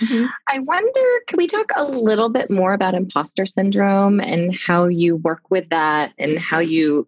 Mm-hmm. 0.00 0.26
I 0.48 0.58
wonder, 0.60 1.20
can 1.28 1.36
we 1.36 1.46
talk 1.46 1.70
a 1.76 1.84
little 1.84 2.28
bit 2.28 2.50
more 2.50 2.72
about 2.72 2.94
imposter 2.94 3.46
syndrome 3.46 4.20
and 4.20 4.54
how 4.54 4.86
you 4.86 5.16
work 5.16 5.50
with 5.50 5.68
that 5.70 6.12
and 6.18 6.38
how 6.38 6.58
you 6.58 7.06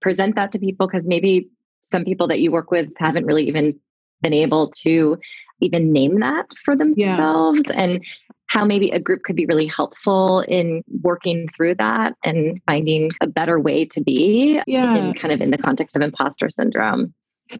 present 0.00 0.34
that 0.36 0.52
to 0.52 0.58
people? 0.58 0.88
Because 0.88 1.06
maybe 1.06 1.48
some 1.90 2.04
people 2.04 2.28
that 2.28 2.40
you 2.40 2.50
work 2.50 2.70
with 2.70 2.88
haven't 2.96 3.26
really 3.26 3.46
even 3.46 3.78
been 4.22 4.32
able 4.32 4.70
to 4.70 5.18
even 5.60 5.92
name 5.92 6.20
that 6.20 6.46
for 6.64 6.76
themselves 6.76 7.60
yeah. 7.66 7.74
and 7.74 8.04
how 8.46 8.64
maybe 8.64 8.90
a 8.90 9.00
group 9.00 9.22
could 9.22 9.36
be 9.36 9.46
really 9.46 9.66
helpful 9.66 10.40
in 10.40 10.82
working 11.02 11.48
through 11.56 11.74
that 11.74 12.14
and 12.22 12.60
finding 12.66 13.10
a 13.20 13.26
better 13.26 13.58
way 13.58 13.84
to 13.84 14.00
be 14.00 14.60
yeah. 14.66 14.94
in 14.94 15.14
kind 15.14 15.32
of 15.32 15.40
in 15.40 15.50
the 15.50 15.58
context 15.58 15.96
of 15.96 16.02
imposter 16.02 16.50
syndrome. 16.50 17.14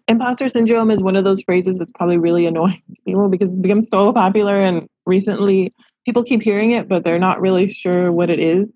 Imposter 0.08 0.48
syndrome 0.48 0.90
is 0.90 1.02
one 1.02 1.16
of 1.16 1.24
those 1.24 1.42
phrases 1.42 1.78
that's 1.78 1.92
probably 1.92 2.18
really 2.18 2.46
annoying 2.46 2.82
to 2.88 3.00
people 3.06 3.28
because 3.28 3.50
it's 3.50 3.60
become 3.60 3.82
so 3.82 4.12
popular 4.12 4.60
and 4.60 4.88
recently 5.06 5.72
people 6.04 6.24
keep 6.24 6.42
hearing 6.42 6.72
it, 6.72 6.88
but 6.88 7.04
they're 7.04 7.18
not 7.18 7.40
really 7.40 7.72
sure 7.72 8.10
what 8.10 8.30
it 8.30 8.38
is. 8.38 8.68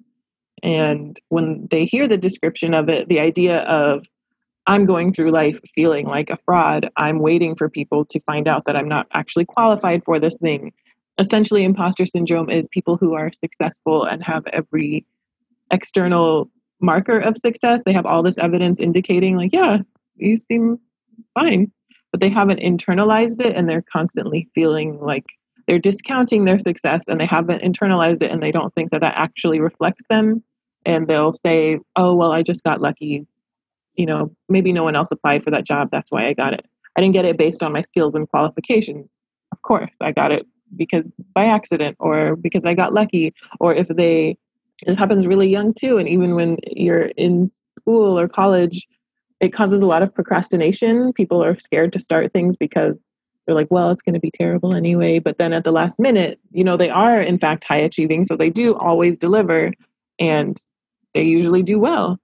And 0.62 1.18
when 1.28 1.68
they 1.70 1.84
hear 1.84 2.08
the 2.08 2.16
description 2.16 2.74
of 2.74 2.88
it, 2.88 3.08
the 3.08 3.20
idea 3.20 3.58
of 3.62 4.06
I'm 4.66 4.84
going 4.84 5.12
through 5.12 5.30
life 5.30 5.60
feeling 5.74 6.06
like 6.06 6.28
a 6.28 6.38
fraud. 6.44 6.90
I'm 6.96 7.20
waiting 7.20 7.54
for 7.54 7.68
people 7.68 8.04
to 8.06 8.20
find 8.20 8.48
out 8.48 8.64
that 8.66 8.74
I'm 8.74 8.88
not 8.88 9.06
actually 9.12 9.44
qualified 9.44 10.04
for 10.04 10.18
this 10.18 10.36
thing 10.38 10.72
essentially 11.18 11.64
imposter 11.64 12.06
syndrome 12.06 12.50
is 12.50 12.68
people 12.68 12.96
who 12.96 13.14
are 13.14 13.32
successful 13.32 14.04
and 14.04 14.22
have 14.22 14.46
every 14.48 15.04
external 15.70 16.50
marker 16.80 17.18
of 17.18 17.38
success 17.38 17.80
they 17.84 17.92
have 17.92 18.06
all 18.06 18.22
this 18.22 18.36
evidence 18.38 18.78
indicating 18.78 19.36
like 19.36 19.50
yeah 19.52 19.78
you 20.16 20.36
seem 20.36 20.78
fine 21.34 21.70
but 22.16 22.20
they 22.20 22.30
haven't 22.30 22.60
internalized 22.60 23.40
it 23.44 23.54
and 23.54 23.68
they're 23.68 23.84
constantly 23.92 24.48
feeling 24.54 24.98
like 25.00 25.24
they're 25.66 25.78
discounting 25.78 26.44
their 26.44 26.58
success 26.58 27.02
and 27.08 27.20
they 27.20 27.26
haven't 27.26 27.62
internalized 27.62 28.22
it 28.22 28.30
and 28.30 28.42
they 28.42 28.52
don't 28.52 28.74
think 28.74 28.90
that 28.90 29.00
that 29.00 29.14
actually 29.16 29.60
reflects 29.60 30.04
them. 30.08 30.42
And 30.86 31.08
they'll 31.08 31.34
say 31.44 31.78
oh 31.96 32.14
well 32.14 32.32
i 32.32 32.42
just 32.42 32.62
got 32.62 32.80
lucky. 32.80 33.26
You 33.96 34.06
know 34.06 34.34
maybe 34.48 34.72
no 34.72 34.84
one 34.84 34.96
else 34.96 35.10
applied 35.10 35.42
for 35.44 35.50
that 35.50 35.66
job. 35.66 35.88
That's 35.90 36.10
why 36.10 36.26
i 36.26 36.32
got 36.32 36.54
it. 36.54 36.64
I 36.96 37.00
didn't 37.02 37.14
get 37.14 37.26
it 37.26 37.36
based 37.36 37.62
on 37.62 37.72
my 37.72 37.82
skills 37.82 38.14
and 38.14 38.28
qualifications. 38.28 39.10
Of 39.52 39.60
course 39.62 39.92
i 40.00 40.12
got 40.12 40.32
it 40.32 40.46
because 40.74 41.14
by 41.34 41.44
accident 41.44 41.96
or 42.00 42.34
because 42.34 42.64
i 42.64 42.74
got 42.74 42.94
lucky 42.94 43.34
or 43.60 43.74
if 43.74 43.88
they 43.88 44.38
it 44.86 44.98
happens 44.98 45.26
really 45.26 45.48
young 45.48 45.74
too. 45.74 45.98
And 45.98 46.08
even 46.08 46.34
when 46.34 46.56
you're 46.66 47.10
in 47.16 47.50
school 47.78 48.18
or 48.18 48.28
college 48.28 48.86
it 49.40 49.52
causes 49.52 49.82
a 49.82 49.86
lot 49.86 50.02
of 50.02 50.14
procrastination 50.14 51.12
people 51.12 51.42
are 51.42 51.58
scared 51.58 51.92
to 51.92 52.00
start 52.00 52.32
things 52.32 52.56
because 52.56 52.96
they're 53.46 53.54
like, 53.54 53.70
well, 53.70 53.90
it's 53.90 54.02
going 54.02 54.14
to 54.14 54.20
be 54.20 54.32
terrible 54.36 54.74
anyway. 54.74 55.18
But 55.18 55.38
then 55.38 55.52
at 55.52 55.64
the 55.64 55.70
last 55.70 56.00
minute, 56.00 56.40
you 56.50 56.64
know, 56.64 56.76
they 56.76 56.90
are 56.90 57.20
in 57.20 57.38
fact 57.38 57.64
high 57.64 57.76
achieving. 57.76 58.24
So 58.24 58.36
they 58.36 58.50
do 58.50 58.74
always 58.74 59.16
deliver 59.16 59.72
and 60.18 60.60
they 61.14 61.22
usually 61.22 61.62
do 61.62 61.78
well. 61.78 62.18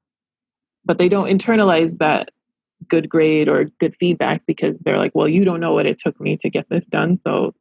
But 0.84 0.98
they 0.98 1.08
don't 1.08 1.28
internalize 1.28 1.98
that 1.98 2.30
good 2.88 3.08
grade 3.08 3.48
or 3.48 3.66
good 3.78 3.94
feedback 4.00 4.44
because 4.46 4.80
they're 4.80 4.98
like, 4.98 5.12
well, 5.14 5.28
you 5.28 5.44
don't 5.44 5.60
know 5.60 5.72
what 5.72 5.86
it 5.86 6.00
took 6.00 6.20
me 6.20 6.38
to 6.38 6.50
get 6.50 6.68
this 6.68 6.86
done. 6.86 7.18
So 7.18 7.54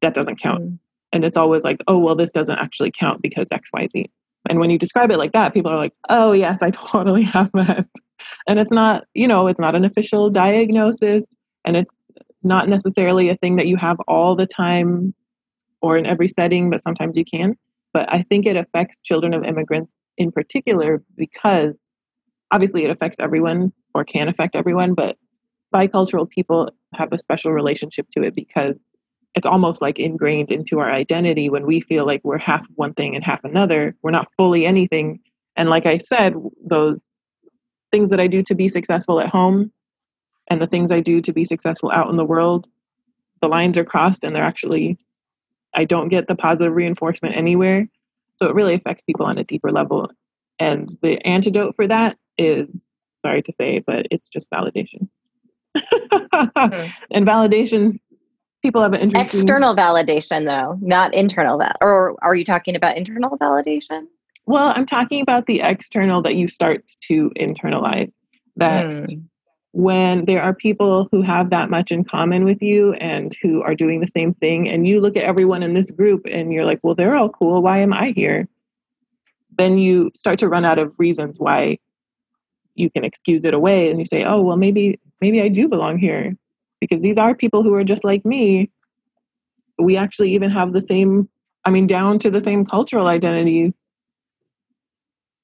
that 0.00 0.14
doesn't 0.14 0.40
count. 0.40 0.62
Mm. 0.62 0.78
And 1.12 1.24
it's 1.24 1.36
always 1.36 1.64
like, 1.64 1.80
oh, 1.88 1.98
well, 1.98 2.14
this 2.14 2.30
doesn't 2.30 2.58
actually 2.58 2.92
count 2.96 3.20
because 3.20 3.48
XYZ. 3.48 4.10
And 4.48 4.60
when 4.60 4.70
you 4.70 4.78
describe 4.78 5.10
it 5.10 5.18
like 5.18 5.32
that, 5.32 5.52
people 5.52 5.72
are 5.72 5.76
like, 5.76 5.92
oh, 6.08 6.30
yes, 6.30 6.58
I 6.62 6.70
totally 6.92 7.24
have 7.24 7.50
that. 7.54 7.86
And 8.46 8.58
it's 8.58 8.70
not, 8.70 9.04
you 9.14 9.28
know, 9.28 9.46
it's 9.46 9.60
not 9.60 9.74
an 9.74 9.84
official 9.84 10.30
diagnosis 10.30 11.24
and 11.64 11.76
it's 11.76 11.94
not 12.42 12.68
necessarily 12.68 13.28
a 13.28 13.36
thing 13.36 13.56
that 13.56 13.66
you 13.66 13.76
have 13.76 13.98
all 14.08 14.34
the 14.34 14.46
time 14.46 15.14
or 15.82 15.96
in 15.96 16.06
every 16.06 16.28
setting, 16.28 16.70
but 16.70 16.82
sometimes 16.82 17.16
you 17.16 17.24
can. 17.24 17.56
But 17.92 18.12
I 18.12 18.22
think 18.22 18.46
it 18.46 18.56
affects 18.56 18.98
children 19.02 19.34
of 19.34 19.44
immigrants 19.44 19.94
in 20.16 20.30
particular 20.30 21.02
because 21.16 21.76
obviously 22.50 22.84
it 22.84 22.90
affects 22.90 23.16
everyone 23.20 23.72
or 23.94 24.04
can 24.04 24.28
affect 24.28 24.54
everyone, 24.54 24.94
but 24.94 25.16
bicultural 25.74 26.28
people 26.28 26.70
have 26.94 27.12
a 27.12 27.18
special 27.18 27.52
relationship 27.52 28.06
to 28.12 28.22
it 28.22 28.34
because 28.34 28.76
it's 29.34 29.46
almost 29.46 29.80
like 29.80 29.98
ingrained 29.98 30.50
into 30.50 30.80
our 30.80 30.90
identity 30.90 31.48
when 31.48 31.66
we 31.66 31.80
feel 31.80 32.04
like 32.04 32.20
we're 32.24 32.38
half 32.38 32.66
one 32.74 32.92
thing 32.94 33.14
and 33.14 33.24
half 33.24 33.42
another. 33.44 33.94
We're 34.02 34.10
not 34.10 34.28
fully 34.36 34.66
anything. 34.66 35.20
And 35.56 35.68
like 35.68 35.86
I 35.86 35.98
said, 35.98 36.34
those 36.64 37.00
things 37.90 38.10
that 38.10 38.20
I 38.20 38.26
do 38.26 38.42
to 38.44 38.54
be 38.54 38.68
successful 38.68 39.20
at 39.20 39.28
home 39.28 39.72
and 40.48 40.60
the 40.60 40.66
things 40.66 40.90
I 40.90 41.00
do 41.00 41.20
to 41.22 41.32
be 41.32 41.44
successful 41.44 41.90
out 41.92 42.10
in 42.10 42.16
the 42.16 42.24
world, 42.24 42.66
the 43.40 43.48
lines 43.48 43.78
are 43.78 43.84
crossed 43.84 44.24
and 44.24 44.34
they're 44.34 44.44
actually, 44.44 44.98
I 45.74 45.84
don't 45.84 46.08
get 46.08 46.26
the 46.28 46.34
positive 46.34 46.74
reinforcement 46.74 47.36
anywhere. 47.36 47.88
So 48.36 48.48
it 48.48 48.54
really 48.54 48.74
affects 48.74 49.04
people 49.04 49.26
on 49.26 49.38
a 49.38 49.44
deeper 49.44 49.70
level. 49.70 50.10
And 50.58 50.96
the 51.02 51.24
antidote 51.26 51.76
for 51.76 51.86
that 51.86 52.16
is, 52.36 52.84
sorry 53.24 53.42
to 53.42 53.52
say, 53.58 53.82
but 53.86 54.06
it's 54.10 54.28
just 54.28 54.50
validation. 54.50 55.08
mm-hmm. 55.76 56.90
And 57.10 57.26
validation, 57.26 57.98
people 58.62 58.82
have 58.82 58.92
an 58.92 59.00
interesting... 59.00 59.40
External 59.40 59.76
validation, 59.76 60.46
though, 60.46 60.78
not 60.80 61.14
internal. 61.14 61.58
Val- 61.58 61.76
or 61.80 62.16
are 62.22 62.34
you 62.34 62.44
talking 62.44 62.76
about 62.76 62.96
internal 62.96 63.36
validation? 63.38 64.06
Well, 64.50 64.72
I'm 64.74 64.84
talking 64.84 65.20
about 65.22 65.46
the 65.46 65.60
external 65.60 66.22
that 66.22 66.34
you 66.34 66.48
start 66.48 66.82
to 67.02 67.30
internalize. 67.38 68.12
That 68.56 68.84
mm 68.84 69.26
when 69.72 70.24
there 70.24 70.42
are 70.42 70.52
people 70.52 71.06
who 71.12 71.22
have 71.22 71.50
that 71.50 71.70
much 71.70 71.92
in 71.92 72.02
common 72.02 72.44
with 72.44 72.60
you 72.60 72.92
and 72.94 73.36
who 73.40 73.62
are 73.62 73.76
doing 73.76 74.00
the 74.00 74.08
same 74.08 74.34
thing 74.34 74.68
and 74.68 74.84
you 74.84 75.00
look 75.00 75.16
at 75.16 75.22
everyone 75.22 75.62
in 75.62 75.74
this 75.74 75.92
group 75.92 76.26
and 76.28 76.52
you're 76.52 76.64
like 76.64 76.80
well 76.82 76.96
they're 76.96 77.16
all 77.16 77.28
cool. 77.28 77.62
Why 77.62 77.78
am 77.78 77.92
i 77.92 78.10
here? 78.10 78.48
Then 79.56 79.78
you 79.78 80.10
start 80.16 80.40
to 80.40 80.48
run 80.48 80.64
out 80.64 80.80
of 80.80 80.92
reasons 80.98 81.38
why 81.38 81.78
you 82.74 82.90
can 82.90 83.04
excuse 83.04 83.44
it 83.44 83.54
away 83.54 83.88
and 83.90 84.00
you 84.00 84.06
say 84.06 84.24
oh 84.24 84.40
well 84.40 84.56
maybe 84.56 84.98
maybe 85.20 85.40
i 85.40 85.46
do 85.46 85.68
belong 85.68 85.96
here. 85.96 86.36
Because 86.80 87.00
these 87.00 87.16
are 87.16 87.32
people 87.32 87.62
who 87.62 87.72
are 87.74 87.84
just 87.84 88.02
like 88.02 88.24
me. 88.24 88.72
We 89.78 89.96
actually 89.96 90.34
even 90.34 90.50
have 90.50 90.72
the 90.72 90.82
same 90.82 91.28
i 91.64 91.70
mean 91.70 91.86
down 91.86 92.18
to 92.18 92.28
the 92.28 92.40
same 92.40 92.66
cultural 92.66 93.06
identity 93.06 93.72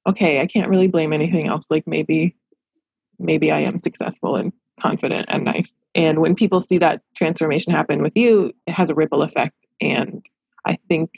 okay 0.06 0.40
i 0.40 0.46
can't 0.46 0.68
really 0.68 0.88
blame 0.88 1.12
anything 1.12 1.48
else 1.48 1.66
like 1.70 1.86
maybe 1.86 2.34
maybe 3.18 3.50
I 3.50 3.60
am 3.60 3.78
successful 3.78 4.36
and 4.36 4.52
confident 4.80 5.26
and 5.28 5.44
nice. 5.44 5.70
And 5.94 6.20
when 6.20 6.34
people 6.34 6.62
see 6.62 6.78
that 6.78 7.00
transformation 7.16 7.72
happen 7.72 8.02
with 8.02 8.12
you, 8.14 8.52
it 8.66 8.72
has 8.72 8.90
a 8.90 8.94
ripple 8.94 9.22
effect. 9.22 9.54
And 9.80 10.24
I 10.66 10.78
think, 10.88 11.10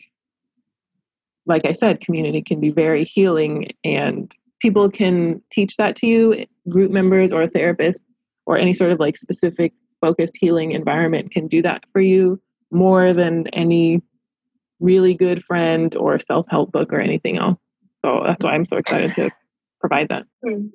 like 1.47 1.65
I 1.65 1.73
said, 1.73 2.01
community 2.01 2.43
can 2.43 2.61
be 2.61 2.71
very 2.71 3.05
healing 3.05 3.73
and 3.85 4.33
people 4.61 4.91
can 4.91 5.43
teach 5.51 5.77
that 5.77 5.97
to 5.97 6.07
you. 6.07 6.47
Group 6.69 6.91
members 6.91 7.33
or 7.33 7.43
a 7.43 7.49
therapist 7.49 8.05
or 8.47 8.59
any 8.59 8.75
sort 8.75 8.93
of 8.93 9.01
like 9.01 9.17
specific 9.17 9.73
focused 10.01 10.37
healing 10.39 10.73
environment 10.73 11.33
can 11.33 11.49
do 11.49 11.63
that 11.63 11.83
for 11.93 12.01
you 12.01 12.41
more 12.71 13.13
than 13.13 13.47
any 13.49 14.01
really 14.79 15.15
good 15.15 15.43
friend 15.43 15.97
or 15.97 16.21
self 16.21 16.47
help 16.49 16.71
book 16.71 16.93
or 16.93 17.01
anything 17.01 17.39
else. 17.39 17.59
So 18.05 18.23
that's 18.27 18.43
why 18.45 18.53
I'm 18.53 18.67
so 18.67 18.77
excited 18.77 19.15
to 19.17 19.31
provide 19.81 20.09
that. 20.09 20.25
Mm. 20.45 20.71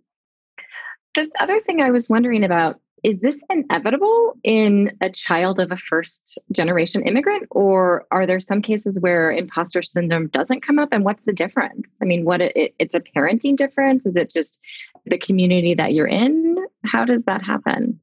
The 1.16 1.30
other 1.40 1.60
thing 1.62 1.82
I 1.82 1.92
was 1.92 2.10
wondering 2.10 2.44
about 2.44 2.80
is 3.04 3.20
this 3.20 3.38
inevitable 3.50 4.34
in 4.44 4.98
a 5.02 5.10
child 5.10 5.60
of 5.60 5.72
a 5.72 5.78
first 5.78 6.40
generation 6.52 7.04
immigrant 7.04 7.46
or 7.52 8.06
are 8.12 8.26
there 8.26 8.40
some 8.40 8.62
cases 8.62 8.98
where 9.02 9.32
imposter 9.32 9.84
syndrome 9.84 10.28
doesn't 10.28 10.66
come 10.66 10.80
up 10.80 10.90
and 10.92 11.04
what's 11.04 11.24
the 11.26 11.34
difference 11.34 11.84
i 12.02 12.06
mean 12.06 12.24
what 12.24 12.42
it, 12.42 12.74
it's 12.80 12.96
a 12.96 13.02
parenting 13.16 13.56
difference 13.56 14.06
is 14.06 14.16
it 14.16 14.32
just 14.32 14.60
the 15.06 15.18
community 15.18 15.74
that 15.76 15.94
you're 15.94 16.08
in 16.08 16.56
how 16.86 17.04
does 17.04 17.22
that 17.24 17.44
happen 17.44 18.00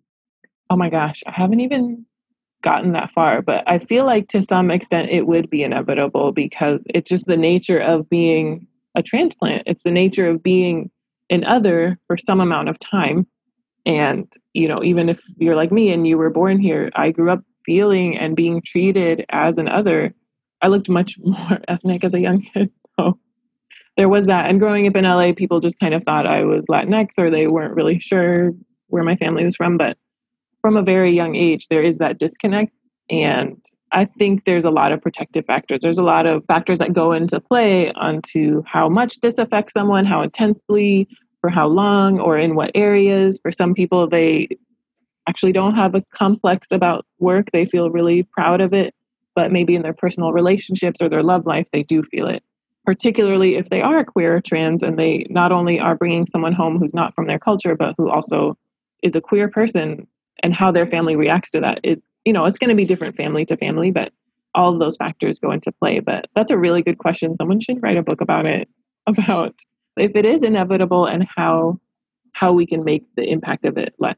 oh 0.69 0.77
my 0.77 0.91
gosh 0.91 1.23
i 1.27 1.33
haven't 1.33 1.61
even 1.61 2.05
gotten 2.63 2.93
that 2.93 3.11
far 3.13 3.41
but 3.41 3.65
i 3.67 3.79
feel 3.79 4.05
like 4.05 4.29
to 4.29 4.43
some 4.43 4.71
extent 4.71 5.09
it 5.11 5.27
would 5.27 5.49
be 5.49 5.63
inevitable 5.63 6.31
because 6.31 6.81
it's 6.87 7.09
just 7.09 7.25
the 7.25 7.39
nature 7.39 7.81
of 7.81 8.09
being 8.11 8.67
a 8.97 9.03
transplant 9.03 9.63
it's 9.67 9.83
the 9.83 9.91
nature 9.91 10.29
of 10.29 10.43
being 10.43 10.91
an 11.31 11.45
other 11.45 11.99
for 12.07 12.19
some 12.19 12.41
amount 12.41 12.69
of 12.69 12.79
time. 12.79 13.27
And, 13.87 14.31
you 14.53 14.69
know, 14.69 14.79
even 14.83 15.09
if 15.09 15.21
you're 15.39 15.57
like 15.57 15.73
me 15.73 15.93
and 15.93 16.07
you 16.07 16.19
were 16.19 16.29
born 16.29 16.59
here, 16.59 16.91
I 16.95 17.13
grew 17.13 17.31
up 17.31 17.43
feeling 17.65 18.19
and 18.19 18.37
being 18.37 18.63
treated 18.67 19.25
as 19.31 19.57
an 19.57 19.69
other. 19.69 20.13
I 20.61 20.69
looked 20.69 20.89
much 20.89 21.17
more 21.23 21.61
ethnic 21.69 22.05
as 22.05 22.13
a 22.13 22.21
young 22.21 22.43
kid. 22.53 22.71
So 22.99 23.19
there 23.97 24.09
was 24.09 24.27
that. 24.27 24.51
And 24.51 24.61
growing 24.61 24.87
up 24.87 24.97
in 24.97 25.05
LA, 25.05 25.33
people 25.33 25.61
just 25.61 25.79
kind 25.79 25.95
of 25.95 26.03
thought 26.03 26.27
I 26.27 26.45
was 26.45 26.67
Latinx 26.69 27.11
or 27.17 27.31
they 27.31 27.47
weren't 27.47 27.75
really 27.75 28.01
sure 28.01 28.51
where 28.89 29.05
my 29.05 29.17
family 29.17 29.45
was 29.45 29.57
from. 29.57 29.79
But 29.79 29.97
from 30.61 30.77
a 30.77 30.83
very 30.83 31.15
young 31.15 31.37
age, 31.37 31.69
there 31.71 31.83
is 31.83 31.99
that 31.99 32.19
disconnect. 32.19 32.73
And 33.09 33.57
I 33.93 34.05
think 34.05 34.45
there's 34.45 34.65
a 34.65 34.71
lot 34.71 34.93
of 34.93 35.03
protective 35.03 35.45
factors. 35.47 35.81
There's 35.83 35.99
a 35.99 36.03
lot 36.03 36.27
of 36.27 36.45
factors 36.47 36.79
that 36.79 36.93
go 36.93 37.13
into 37.13 37.41
play 37.41 37.93
onto 37.93 38.63
how 38.67 38.89
much 38.89 39.21
this 39.21 39.37
affects 39.39 39.73
someone, 39.73 40.07
how 40.07 40.23
intensely, 40.23 41.09
for 41.41 41.51
how 41.51 41.67
long, 41.67 42.21
or 42.21 42.39
in 42.39 42.55
what 42.55 42.71
areas. 42.75 43.39
For 43.43 43.51
some 43.51 43.75
people, 43.75 44.09
they 44.09 44.49
actually 45.29 45.53
don't 45.53 45.75
have 45.75 45.95
a 45.95 46.05
complex 46.15 46.69
about 46.71 47.05
work. 47.19 47.49
They 47.53 47.67
feel 47.67 47.91
really 47.91 48.23
proud 48.23 48.61
of 48.61 48.73
it, 48.73 48.95
but 49.35 49.53
maybe 49.53 49.75
in 49.75 49.83
their 49.83 49.95
personal 49.95 50.33
relationships 50.33 51.01
or 51.01 51.09
their 51.09 51.23
love 51.23 51.47
life, 51.47 51.67
they 51.73 51.83
do 51.83 52.03
feel 52.05 52.29
it. 52.29 52.43
Particularly 52.87 53.57
if 53.57 53.71
they 53.71 53.83
are 53.83 54.05
queer 54.05 54.37
or 54.37 54.41
trans 54.41 54.83
and 54.83 54.99
they 54.99 55.27
not 55.31 55.53
only 55.53 55.79
are 55.79 55.95
bringing 55.95 56.27
someone 56.27 56.53
home 56.53 56.79
who's 56.79 56.95
not 56.95 57.15
from 57.15 57.27
their 57.27 57.39
culture, 57.39 57.75
but 57.75 57.95
who 57.99 58.09
also 58.09 58.57
is 59.03 59.15
a 59.15 59.21
queer 59.21 59.49
person 59.49 60.07
and 60.43 60.55
how 60.55 60.73
their 60.73 60.87
family 60.87 61.17
reacts 61.17 61.51
to 61.51 61.61
that 61.61 61.81
is 61.85 62.01
you 62.25 62.33
know, 62.33 62.45
it's 62.45 62.59
going 62.59 62.71
to 62.71 62.77
be 62.77 62.85
different 62.85 63.17
family 63.17 63.45
to 63.47 63.57
family, 63.57 63.91
but 63.91 64.13
all 64.55 64.73
of 64.73 64.79
those 64.79 64.97
factors 64.97 65.39
go 65.39 65.53
into 65.53 65.73
play. 65.73 66.01
But 66.01 66.27
that's 66.35 66.51
a 66.51 66.59
really 66.59 66.83
good 66.83 66.99
question. 66.99 67.37
Someone 67.37 67.61
should 67.61 67.83
write 67.83 67.97
a 67.97 68.03
book 68.03 68.21
about 68.21 68.47
it, 68.47 68.69
about 69.07 69.55
if 69.97 70.13
it 70.15 70.25
is 70.25 70.43
inevitable 70.43 71.07
and 71.07 71.27
how 71.37 71.79
how 72.33 72.53
we 72.53 72.67
can 72.67 72.85
make 72.85 73.05
the 73.17 73.29
impact 73.29 73.65
of 73.65 73.77
it 73.77 73.95
less. 73.99 74.17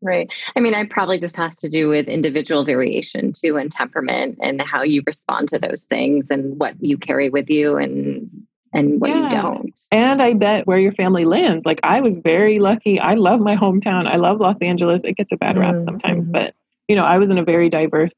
Right. 0.00 0.30
I 0.54 0.60
mean, 0.60 0.74
I 0.74 0.86
probably 0.86 1.18
just 1.18 1.34
has 1.36 1.56
to 1.60 1.68
do 1.68 1.88
with 1.88 2.06
individual 2.06 2.64
variation 2.64 3.32
too 3.32 3.56
and 3.56 3.70
temperament 3.70 4.38
and 4.40 4.62
how 4.62 4.82
you 4.82 5.02
respond 5.06 5.48
to 5.48 5.58
those 5.58 5.82
things 5.82 6.26
and 6.30 6.58
what 6.58 6.74
you 6.80 6.98
carry 6.98 7.30
with 7.30 7.50
you 7.50 7.76
and 7.76 8.30
and 8.72 9.00
what 9.00 9.10
yeah. 9.10 9.24
you 9.24 9.30
don't. 9.30 9.80
And 9.90 10.22
I 10.22 10.34
bet 10.34 10.66
where 10.66 10.78
your 10.78 10.92
family 10.92 11.24
lands. 11.24 11.64
Like 11.64 11.80
I 11.82 12.00
was 12.00 12.16
very 12.16 12.58
lucky. 12.58 13.00
I 13.00 13.14
love 13.14 13.40
my 13.40 13.56
hometown. 13.56 14.06
I 14.06 14.16
love 14.16 14.40
Los 14.40 14.58
Angeles. 14.60 15.02
It 15.04 15.16
gets 15.16 15.32
a 15.32 15.36
bad 15.36 15.58
rap 15.58 15.74
mm-hmm. 15.74 15.84
sometimes, 15.84 16.28
but 16.28 16.54
you 16.88 16.96
know, 16.96 17.04
I 17.04 17.18
was 17.18 17.30
in 17.30 17.38
a 17.38 17.44
very 17.44 17.68
diverse 17.68 18.14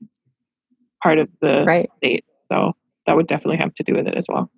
part 1.02 1.18
of 1.18 1.28
the 1.40 1.64
right. 1.66 1.90
state. 1.98 2.24
So 2.50 2.74
that 3.06 3.16
would 3.16 3.26
definitely 3.26 3.58
have 3.58 3.74
to 3.74 3.82
do 3.82 3.94
with 3.94 4.06
it 4.06 4.14
as 4.14 4.26
well. 4.28 4.50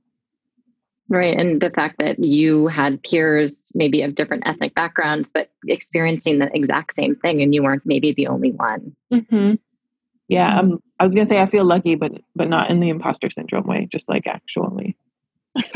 Right. 1.09 1.37
And 1.39 1.61
the 1.61 1.71
fact 1.71 1.99
that 1.99 2.19
you 2.19 2.69
had 2.69 3.03
peers, 3.03 3.55
maybe 3.75 4.03
of 4.03 4.15
different 4.15 4.45
ethnic 4.47 4.75
backgrounds, 4.75 5.31
but 5.35 5.49
experiencing 5.67 6.39
the 6.39 6.51
exact 6.55 6.95
same 6.97 7.17
thing, 7.17 7.43
and 7.43 7.55
you 7.55 7.63
weren't 7.63 7.83
maybe 7.85 8.13
the 8.13 8.29
only 8.29 8.53
one. 8.53 8.97
Mm-hmm. 9.13 9.55
Yeah. 10.29 10.59
Um, 10.59 10.83
I 10.99 11.05
was 11.05 11.15
going 11.15 11.27
to 11.27 11.29
say 11.29 11.41
I 11.41 11.47
feel 11.47 11.65
lucky, 11.65 11.97
but 11.97 12.13
but 12.35 12.49
not 12.49 12.71
in 12.71 12.81
the 12.81 12.89
imposter 12.89 13.29
syndrome 13.29 13.67
way, 13.67 13.89
just 13.91 14.09
like 14.09 14.27
actually. 14.27 14.97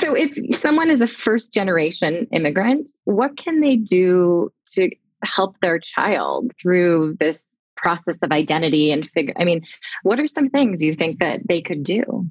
so, 0.00 0.14
if 0.14 0.56
someone 0.56 0.88
is 0.88 1.02
a 1.02 1.06
first 1.06 1.52
generation 1.52 2.26
immigrant, 2.32 2.90
what 3.04 3.36
can 3.36 3.60
they 3.60 3.76
do 3.76 4.50
to 4.72 4.88
help 5.26 5.56
their 5.60 5.78
child 5.78 6.52
through 6.60 7.16
this 7.20 7.38
process 7.76 8.16
of 8.22 8.32
identity 8.32 8.90
and 8.90 9.08
figure? 9.10 9.34
I 9.38 9.44
mean, 9.44 9.62
what 10.02 10.20
are 10.20 10.26
some 10.26 10.48
things 10.48 10.82
you 10.82 10.94
think 10.94 11.18
that 11.20 11.40
they 11.48 11.60
could 11.60 11.84
do? 11.84 12.26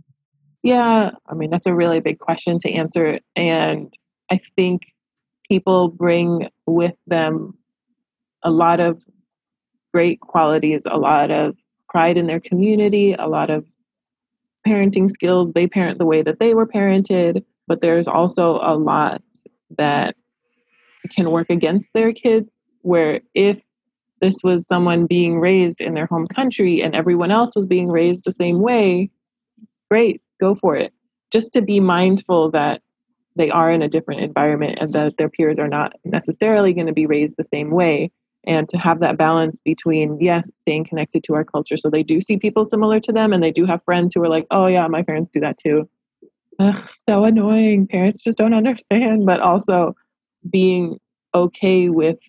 Yeah, 0.64 1.12
I 1.28 1.34
mean, 1.36 1.52
that's 1.52 1.68
a 1.68 1.76
really 1.76 2.00
big 2.00 2.20
question 2.20 2.58
to 2.60 2.72
answer. 2.72 3.20
And 3.36 3.94
I 4.32 4.40
think 4.56 4.82
people 5.48 5.90
bring 5.90 6.50
with 6.66 6.96
them 7.06 7.58
a 8.44 8.50
lot 8.50 8.80
of 8.80 9.04
great 9.94 10.20
qualities, 10.20 10.82
a 10.90 10.98
lot 10.98 11.30
of 11.30 11.56
pride 11.88 12.18
in 12.18 12.28
their 12.28 12.40
community, 12.40 13.14
a 13.14 13.28
lot 13.28 13.50
of 13.50 13.66
parenting 14.68 15.10
skills. 15.10 15.52
They 15.54 15.68
parent 15.68 16.00
the 16.00 16.06
way 16.06 16.24
that 16.24 16.40
they 16.40 16.54
were 16.54 16.68
parented, 16.68 17.44
but 17.68 17.82
there's 17.82 18.08
also 18.08 18.60
a 18.62 18.76
lot 18.76 19.22
that 19.78 20.16
can 21.12 21.30
work 21.30 21.50
against 21.50 21.92
their 21.94 22.12
kids. 22.12 22.52
Where 22.86 23.21
if 23.34 23.58
this 24.21 24.36
was 24.43 24.67
someone 24.67 25.08
being 25.08 25.39
raised 25.39 25.82
in 25.82 25.95
their 25.95 26.06
home 26.06 26.28
country 26.28 26.82
and 26.82 26.95
everyone 26.95 27.32
else 27.32 27.56
was 27.56 27.65
being 27.65 27.89
raised 27.89 28.21
the 28.24 28.32
same 28.32 28.60
way, 28.62 29.10
great, 29.89 30.21
go 30.39 30.54
for 30.54 30.76
it. 30.76 30.93
Just 31.32 31.52
to 31.54 31.63
be 31.63 31.80
mindful 31.80 32.52
that 32.52 32.84
they 33.36 33.50
are 33.50 33.71
in 33.71 33.82
a 33.82 33.89
different 33.89 34.21
environment 34.21 34.78
and 34.80 34.93
that 34.93 35.17
their 35.17 35.30
peers 35.30 35.58
are 35.58 35.67
not 35.67 35.93
necessarily 36.04 36.74
going 36.74 36.86
to 36.86 36.93
be 36.93 37.08
raised 37.08 37.36
the 37.38 37.43
same 37.43 37.71
way. 37.71 38.12
And 38.45 38.69
to 38.69 38.78
have 38.78 39.00
that 39.00 39.17
balance 39.17 39.60
between, 39.65 40.19
yes, 40.21 40.48
staying 40.62 40.86
connected 40.86 41.24
to 41.24 41.34
our 41.34 41.43
culture. 41.43 41.78
So 41.78 41.89
they 41.89 42.04
do 42.04 42.21
see 42.21 42.38
people 42.38 42.67
similar 42.67 43.00
to 43.00 43.12
them 43.12 43.34
and 43.34 43.41
they 43.41 43.52
do 43.52 43.65
have 43.65 43.84
friends 43.84 44.13
who 44.13 44.21
are 44.21 44.30
like, 44.30 44.45
oh, 44.52 44.67
yeah, 44.67 44.86
my 44.86 45.02
parents 45.02 45.32
do 45.34 45.39
that 45.39 45.58
too. 45.58 45.89
Ugh, 46.60 46.88
so 47.10 47.24
annoying. 47.24 47.88
Parents 47.88 48.21
just 48.21 48.38
don't 48.38 48.54
understand. 48.54 49.26
But 49.26 49.39
also 49.39 49.95
being 50.48 51.00
okay 51.34 51.89
with 51.89 52.19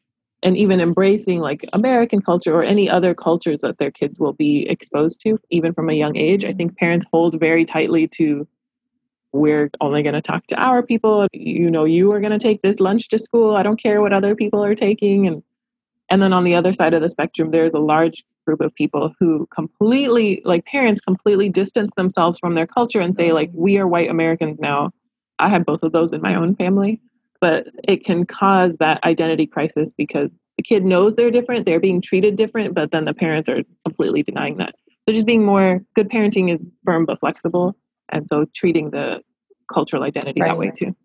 and 0.46 0.56
even 0.56 0.80
embracing 0.80 1.40
like 1.40 1.66
American 1.72 2.22
culture 2.22 2.54
or 2.54 2.62
any 2.62 2.88
other 2.88 3.16
cultures 3.16 3.58
that 3.62 3.78
their 3.78 3.90
kids 3.90 4.20
will 4.20 4.32
be 4.32 4.64
exposed 4.70 5.20
to, 5.22 5.40
even 5.50 5.74
from 5.74 5.90
a 5.90 5.94
young 5.94 6.16
age. 6.16 6.44
I 6.44 6.52
think 6.52 6.76
parents 6.76 7.04
hold 7.12 7.40
very 7.40 7.64
tightly 7.64 8.06
to 8.18 8.46
we're 9.32 9.70
only 9.80 10.04
going 10.04 10.14
to 10.14 10.22
talk 10.22 10.46
to 10.46 10.54
our 10.54 10.84
people. 10.84 11.26
You 11.32 11.68
know, 11.68 11.84
you 11.84 12.12
are 12.12 12.20
going 12.20 12.30
to 12.30 12.38
take 12.38 12.62
this 12.62 12.78
lunch 12.78 13.08
to 13.08 13.18
school. 13.18 13.56
I 13.56 13.64
don't 13.64 13.82
care 13.82 14.00
what 14.00 14.12
other 14.12 14.36
people 14.36 14.64
are 14.64 14.76
taking. 14.76 15.26
And 15.26 15.42
and 16.08 16.22
then 16.22 16.32
on 16.32 16.44
the 16.44 16.54
other 16.54 16.72
side 16.72 16.94
of 16.94 17.02
the 17.02 17.10
spectrum, 17.10 17.50
there's 17.50 17.74
a 17.74 17.80
large 17.80 18.22
group 18.46 18.60
of 18.60 18.72
people 18.72 19.12
who 19.18 19.48
completely, 19.52 20.42
like 20.44 20.64
parents, 20.64 21.00
completely 21.00 21.48
distance 21.48 21.90
themselves 21.96 22.38
from 22.38 22.54
their 22.54 22.68
culture 22.68 23.00
and 23.00 23.16
say, 23.16 23.32
like, 23.32 23.50
we 23.52 23.78
are 23.78 23.88
white 23.88 24.08
Americans 24.08 24.60
now. 24.60 24.92
I 25.40 25.48
have 25.48 25.66
both 25.66 25.82
of 25.82 25.90
those 25.90 26.12
in 26.12 26.22
my 26.22 26.36
own 26.36 26.54
family 26.54 27.00
but 27.40 27.66
it 27.84 28.04
can 28.04 28.26
cause 28.26 28.76
that 28.78 29.02
identity 29.04 29.46
crisis 29.46 29.90
because 29.96 30.30
the 30.56 30.62
kid 30.62 30.84
knows 30.84 31.14
they're 31.14 31.30
different, 31.30 31.66
they're 31.66 31.80
being 31.80 32.00
treated 32.00 32.36
different, 32.36 32.74
but 32.74 32.90
then 32.90 33.04
the 33.04 33.14
parents 33.14 33.48
are 33.48 33.62
completely 33.84 34.22
denying 34.22 34.56
that. 34.56 34.74
So 35.08 35.14
just 35.14 35.26
being 35.26 35.44
more 35.44 35.82
good 35.94 36.08
parenting 36.08 36.54
is 36.54 36.66
firm 36.84 37.04
but 37.04 37.20
flexible. 37.20 37.76
And 38.10 38.26
so 38.26 38.46
treating 38.54 38.90
the 38.90 39.20
cultural 39.72 40.02
identity 40.02 40.40
right. 40.40 40.48
that 40.48 40.58
way 40.58 40.72
too. 40.76 40.96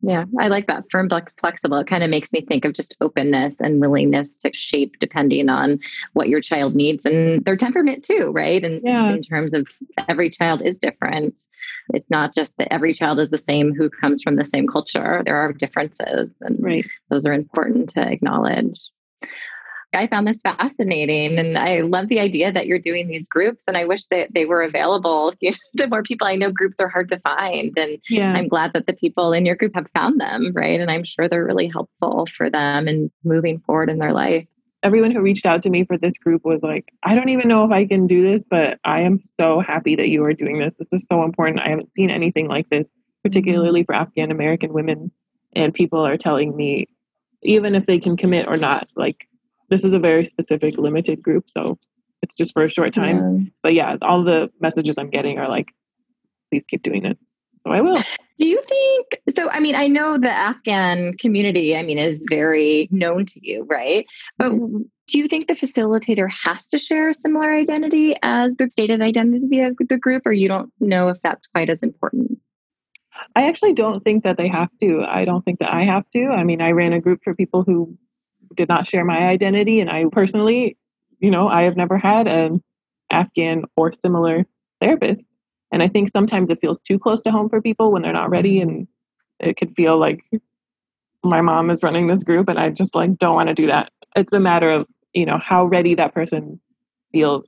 Yeah, 0.00 0.26
I 0.38 0.46
like 0.46 0.68
that 0.68 0.84
firm 0.90 1.08
but 1.08 1.28
flexible. 1.40 1.78
It 1.78 1.88
kind 1.88 2.04
of 2.04 2.10
makes 2.10 2.32
me 2.32 2.40
think 2.40 2.64
of 2.64 2.72
just 2.72 2.94
openness 3.00 3.54
and 3.58 3.80
willingness 3.80 4.36
to 4.38 4.52
shape 4.52 4.96
depending 5.00 5.48
on 5.48 5.80
what 6.12 6.28
your 6.28 6.40
child 6.40 6.76
needs 6.76 7.04
and 7.04 7.44
their 7.44 7.56
temperament 7.56 8.04
too, 8.04 8.30
right? 8.32 8.62
And 8.62 8.80
yeah. 8.84 9.10
in 9.10 9.22
terms 9.22 9.52
of 9.54 9.66
every 10.08 10.30
child 10.30 10.62
is 10.62 10.76
different. 10.76 11.34
It's 11.94 12.08
not 12.10 12.32
just 12.32 12.56
that 12.58 12.72
every 12.72 12.92
child 12.92 13.18
is 13.18 13.30
the 13.30 13.42
same 13.48 13.74
who 13.74 13.90
comes 13.90 14.22
from 14.22 14.36
the 14.36 14.44
same 14.44 14.68
culture. 14.68 15.22
There 15.24 15.36
are 15.36 15.52
differences, 15.52 16.30
and 16.42 16.62
right. 16.62 16.86
those 17.08 17.26
are 17.26 17.32
important 17.32 17.88
to 17.90 18.00
acknowledge. 18.00 18.80
I 19.94 20.06
found 20.06 20.26
this 20.26 20.36
fascinating 20.42 21.38
and 21.38 21.56
I 21.56 21.80
love 21.80 22.08
the 22.08 22.20
idea 22.20 22.52
that 22.52 22.66
you're 22.66 22.78
doing 22.78 23.08
these 23.08 23.26
groups 23.26 23.64
and 23.66 23.76
I 23.76 23.86
wish 23.86 24.06
that 24.06 24.32
they 24.34 24.44
were 24.44 24.62
available 24.62 25.32
to 25.78 25.86
more 25.86 26.02
people. 26.02 26.26
I 26.26 26.36
know 26.36 26.50
groups 26.50 26.76
are 26.80 26.88
hard 26.88 27.08
to 27.10 27.18
find 27.20 27.76
and 27.78 27.98
yeah. 28.08 28.32
I'm 28.32 28.48
glad 28.48 28.72
that 28.74 28.86
the 28.86 28.92
people 28.92 29.32
in 29.32 29.46
your 29.46 29.56
group 29.56 29.74
have 29.74 29.88
found 29.94 30.20
them, 30.20 30.52
right? 30.54 30.80
And 30.80 30.90
I'm 30.90 31.04
sure 31.04 31.28
they're 31.28 31.44
really 31.44 31.68
helpful 31.68 32.26
for 32.36 32.50
them 32.50 32.86
and 32.86 33.10
moving 33.24 33.60
forward 33.60 33.88
in 33.88 33.98
their 33.98 34.12
life. 34.12 34.46
Everyone 34.82 35.10
who 35.10 35.20
reached 35.20 35.46
out 35.46 35.62
to 35.64 35.70
me 35.70 35.84
for 35.84 35.98
this 35.98 36.16
group 36.18 36.44
was 36.44 36.60
like, 36.62 36.92
I 37.02 37.14
don't 37.14 37.30
even 37.30 37.48
know 37.48 37.64
if 37.64 37.72
I 37.72 37.84
can 37.84 38.06
do 38.06 38.22
this, 38.22 38.44
but 38.48 38.78
I 38.84 39.00
am 39.00 39.20
so 39.40 39.60
happy 39.60 39.96
that 39.96 40.08
you 40.08 40.22
are 40.24 40.34
doing 40.34 40.58
this. 40.58 40.74
This 40.78 40.92
is 40.92 41.06
so 41.10 41.24
important. 41.24 41.60
I 41.60 41.70
haven't 41.70 41.92
seen 41.94 42.10
anything 42.10 42.46
like 42.46 42.68
this, 42.68 42.86
mm-hmm. 42.86 43.28
particularly 43.28 43.82
for 43.82 43.94
Afghan 43.94 44.30
American 44.30 44.72
women. 44.72 45.10
And 45.56 45.74
people 45.74 46.06
are 46.06 46.16
telling 46.16 46.54
me, 46.54 46.86
even 47.42 47.74
if 47.74 47.86
they 47.86 47.98
can 47.98 48.16
commit 48.16 48.46
or 48.46 48.56
not, 48.56 48.88
like 48.94 49.27
this 49.70 49.84
is 49.84 49.92
a 49.92 49.98
very 49.98 50.24
specific 50.24 50.76
limited 50.78 51.22
group 51.22 51.44
so 51.56 51.78
it's 52.22 52.34
just 52.34 52.52
for 52.52 52.64
a 52.64 52.70
short 52.70 52.92
time 52.92 53.16
yeah. 53.16 53.50
but 53.62 53.74
yeah 53.74 53.96
all 54.02 54.24
the 54.24 54.50
messages 54.60 54.98
i'm 54.98 55.10
getting 55.10 55.38
are 55.38 55.48
like 55.48 55.68
please 56.50 56.64
keep 56.68 56.82
doing 56.82 57.02
this 57.02 57.18
so 57.64 57.72
i 57.72 57.80
will 57.80 58.00
do 58.38 58.48
you 58.48 58.62
think 58.68 59.36
so 59.36 59.50
i 59.50 59.60
mean 59.60 59.74
i 59.74 59.86
know 59.86 60.18
the 60.18 60.30
afghan 60.30 61.14
community 61.18 61.76
i 61.76 61.82
mean 61.82 61.98
is 61.98 62.22
very 62.30 62.88
known 62.90 63.26
to 63.26 63.40
you 63.42 63.64
right 63.68 64.06
but 64.38 64.52
mm-hmm. 64.52 64.78
do 65.08 65.18
you 65.18 65.28
think 65.28 65.48
the 65.48 65.54
facilitator 65.54 66.28
has 66.44 66.68
to 66.68 66.78
share 66.78 67.08
a 67.08 67.14
similar 67.14 67.52
identity 67.52 68.14
as 68.22 68.52
the 68.58 68.68
stated 68.70 69.00
identity 69.00 69.60
of 69.60 69.76
the 69.88 69.98
group 69.98 70.22
or 70.26 70.32
you 70.32 70.48
don't 70.48 70.72
know 70.80 71.08
if 71.08 71.18
that's 71.22 71.46
quite 71.48 71.70
as 71.70 71.78
important 71.82 72.38
I 73.34 73.48
actually 73.48 73.74
don't 73.74 74.02
think 74.04 74.24
that 74.24 74.36
they 74.36 74.48
have 74.48 74.68
to. 74.80 75.04
I 75.04 75.24
don't 75.24 75.44
think 75.44 75.58
that 75.60 75.72
I 75.72 75.84
have 75.84 76.04
to. 76.14 76.26
I 76.28 76.44
mean, 76.44 76.60
I 76.60 76.70
ran 76.70 76.92
a 76.92 77.00
group 77.00 77.20
for 77.24 77.34
people 77.34 77.62
who 77.64 77.96
did 78.58 78.68
not 78.68 78.86
share 78.86 79.04
my 79.04 79.28
identity. 79.28 79.80
And 79.80 79.88
I 79.88 80.04
personally, 80.12 80.76
you 81.20 81.30
know, 81.30 81.48
I 81.48 81.62
have 81.62 81.76
never 81.76 81.96
had 81.96 82.26
an 82.26 82.62
Afghan 83.10 83.64
or 83.76 83.94
similar 84.02 84.44
therapist. 84.82 85.24
And 85.72 85.82
I 85.82 85.88
think 85.88 86.10
sometimes 86.10 86.50
it 86.50 86.60
feels 86.60 86.80
too 86.80 86.98
close 86.98 87.22
to 87.22 87.30
home 87.30 87.48
for 87.48 87.62
people 87.62 87.90
when 87.90 88.02
they're 88.02 88.12
not 88.12 88.28
ready. 88.28 88.56
Mm-hmm. 88.56 88.68
And 88.68 88.88
it 89.40 89.56
could 89.56 89.74
feel 89.74 89.98
like 89.98 90.20
my 91.24 91.40
mom 91.40 91.70
is 91.70 91.82
running 91.82 92.08
this 92.08 92.24
group 92.24 92.48
and 92.48 92.58
I 92.58 92.68
just 92.70 92.94
like 92.94 93.16
don't 93.16 93.34
want 93.34 93.48
to 93.48 93.54
do 93.54 93.68
that. 93.68 93.92
It's 94.16 94.32
a 94.32 94.40
matter 94.40 94.70
of, 94.70 94.86
you 95.14 95.24
know, 95.24 95.38
how 95.38 95.64
ready 95.64 95.94
that 95.94 96.12
person 96.12 96.60
feels 97.12 97.46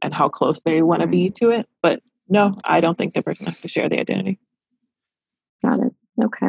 and 0.00 0.14
how 0.14 0.28
close 0.28 0.60
they 0.64 0.82
want 0.82 1.02
to 1.02 1.08
be 1.08 1.26
mm-hmm. 1.26 1.44
to 1.46 1.50
it. 1.50 1.68
But 1.82 2.00
no, 2.28 2.56
I 2.64 2.80
don't 2.80 2.96
think 2.96 3.14
the 3.14 3.22
person 3.22 3.46
has 3.46 3.58
to 3.58 3.68
share 3.68 3.88
the 3.88 3.98
identity. 3.98 4.38
Got 5.64 5.80
it. 5.80 5.92
Okay. 6.20 6.46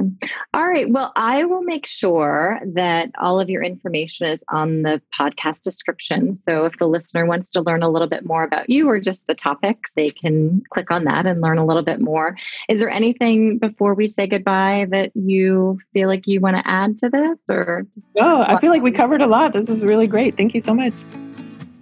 All 0.54 0.68
right. 0.68 0.90
Well, 0.90 1.14
I 1.16 1.46
will 1.46 1.62
make 1.62 1.86
sure 1.86 2.60
that 2.74 3.12
all 3.18 3.40
of 3.40 3.50
your 3.50 3.64
information 3.64 4.28
is 4.28 4.40
on 4.50 4.82
the 4.82 5.02
podcast 5.18 5.62
description. 5.62 6.38
So 6.48 6.66
if 6.66 6.78
the 6.80 6.88
listener 6.88 7.26
wants 7.26 7.50
to 7.52 7.62
learn 7.62 7.82
a 7.82 7.90
little 7.90 8.10
bit 8.10 8.26
more 8.26 8.44
about 8.44 8.70
you 8.70 8.90
or 8.90 9.00
just 9.00 9.26
the 9.26 9.36
topics, 9.36 9.94
they 9.94 10.10
can 10.10 10.64
click 10.70 10.92
on 10.92 11.06
that 11.06 11.26
and 11.26 11.40
learn 11.40 11.58
a 11.58 11.66
little 11.66 11.82
bit 11.82 12.02
more. 12.02 12.36
Is 12.68 12.82
there 12.82 12.90
anything 12.90 13.58
before 13.58 13.94
we 13.94 14.08
say 14.08 14.28
goodbye 14.28 14.88
that 14.92 15.12
you 15.16 15.80
feel 15.94 16.10
like 16.10 16.28
you 16.28 16.42
want 16.42 16.58
to 16.58 16.68
add 16.68 16.98
to 16.98 17.10
this 17.10 17.40
or? 17.50 17.86
No, 18.18 18.44
I 18.44 18.60
feel 18.60 18.70
like 18.70 18.84
we 18.84 18.92
covered 18.92 19.22
a 19.22 19.28
lot. 19.28 19.54
This 19.54 19.70
was 19.70 19.80
really 19.80 20.08
great. 20.08 20.36
Thank 20.36 20.56
you 20.56 20.62
so 20.62 20.74
much. 20.74 20.94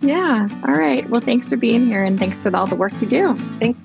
Yeah. 0.02 0.48
All 0.67 0.76
right. 0.76 1.08
Well, 1.10 1.22
thanks 1.22 1.50
for 1.50 1.58
being 1.58 1.88
here 1.88 2.04
and 2.04 2.20
thanks 2.20 2.39
for 2.39 2.56
all 2.56 2.67
the 2.67 2.76
work 2.76 2.94
you 3.02 3.08
do. 3.08 3.36
Thanks. 3.60 3.80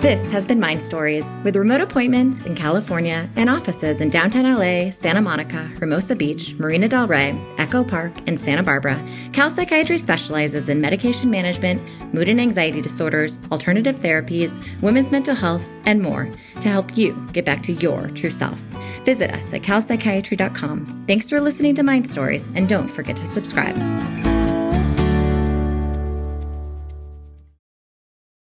This 0.00 0.22
has 0.32 0.46
been 0.46 0.58
Mind 0.58 0.82
Stories, 0.82 1.26
with 1.44 1.56
remote 1.56 1.82
appointments 1.82 2.46
in 2.46 2.54
California 2.54 3.28
and 3.36 3.50
offices 3.50 4.00
in 4.00 4.08
downtown 4.08 4.44
LA, 4.44 4.90
Santa 4.90 5.20
Monica, 5.20 5.70
Hermosa 5.78 6.16
Beach, 6.16 6.54
Marina 6.54 6.88
Del 6.88 7.06
Rey, 7.06 7.38
Echo 7.58 7.84
Park, 7.84 8.10
and 8.26 8.40
Santa 8.40 8.62
Barbara. 8.62 8.98
Cal 9.34 9.50
Psychiatry 9.50 9.98
specializes 9.98 10.70
in 10.70 10.80
medication 10.80 11.30
management, 11.30 11.82
mood 12.14 12.30
and 12.30 12.40
anxiety 12.40 12.80
disorders, 12.80 13.38
alternative 13.52 13.96
therapies, 13.96 14.58
women's 14.80 15.10
mental 15.10 15.34
health, 15.34 15.62
and 15.84 16.00
more 16.00 16.30
to 16.62 16.68
help 16.70 16.96
you 16.96 17.12
get 17.34 17.44
back 17.44 17.62
to 17.64 17.74
your 17.74 18.08
true 18.08 18.30
self. 18.30 18.58
Visit 19.04 19.30
us 19.32 19.52
at 19.52 19.60
calpsychiatry.com. 19.60 21.04
Thanks 21.06 21.28
for 21.28 21.42
listening 21.42 21.74
to 21.74 21.82
Mind 21.82 22.08
Stories, 22.08 22.48
and 22.54 22.66
don't 22.66 22.88
forget 22.88 23.18
to 23.18 23.26
subscribe. 23.26 23.76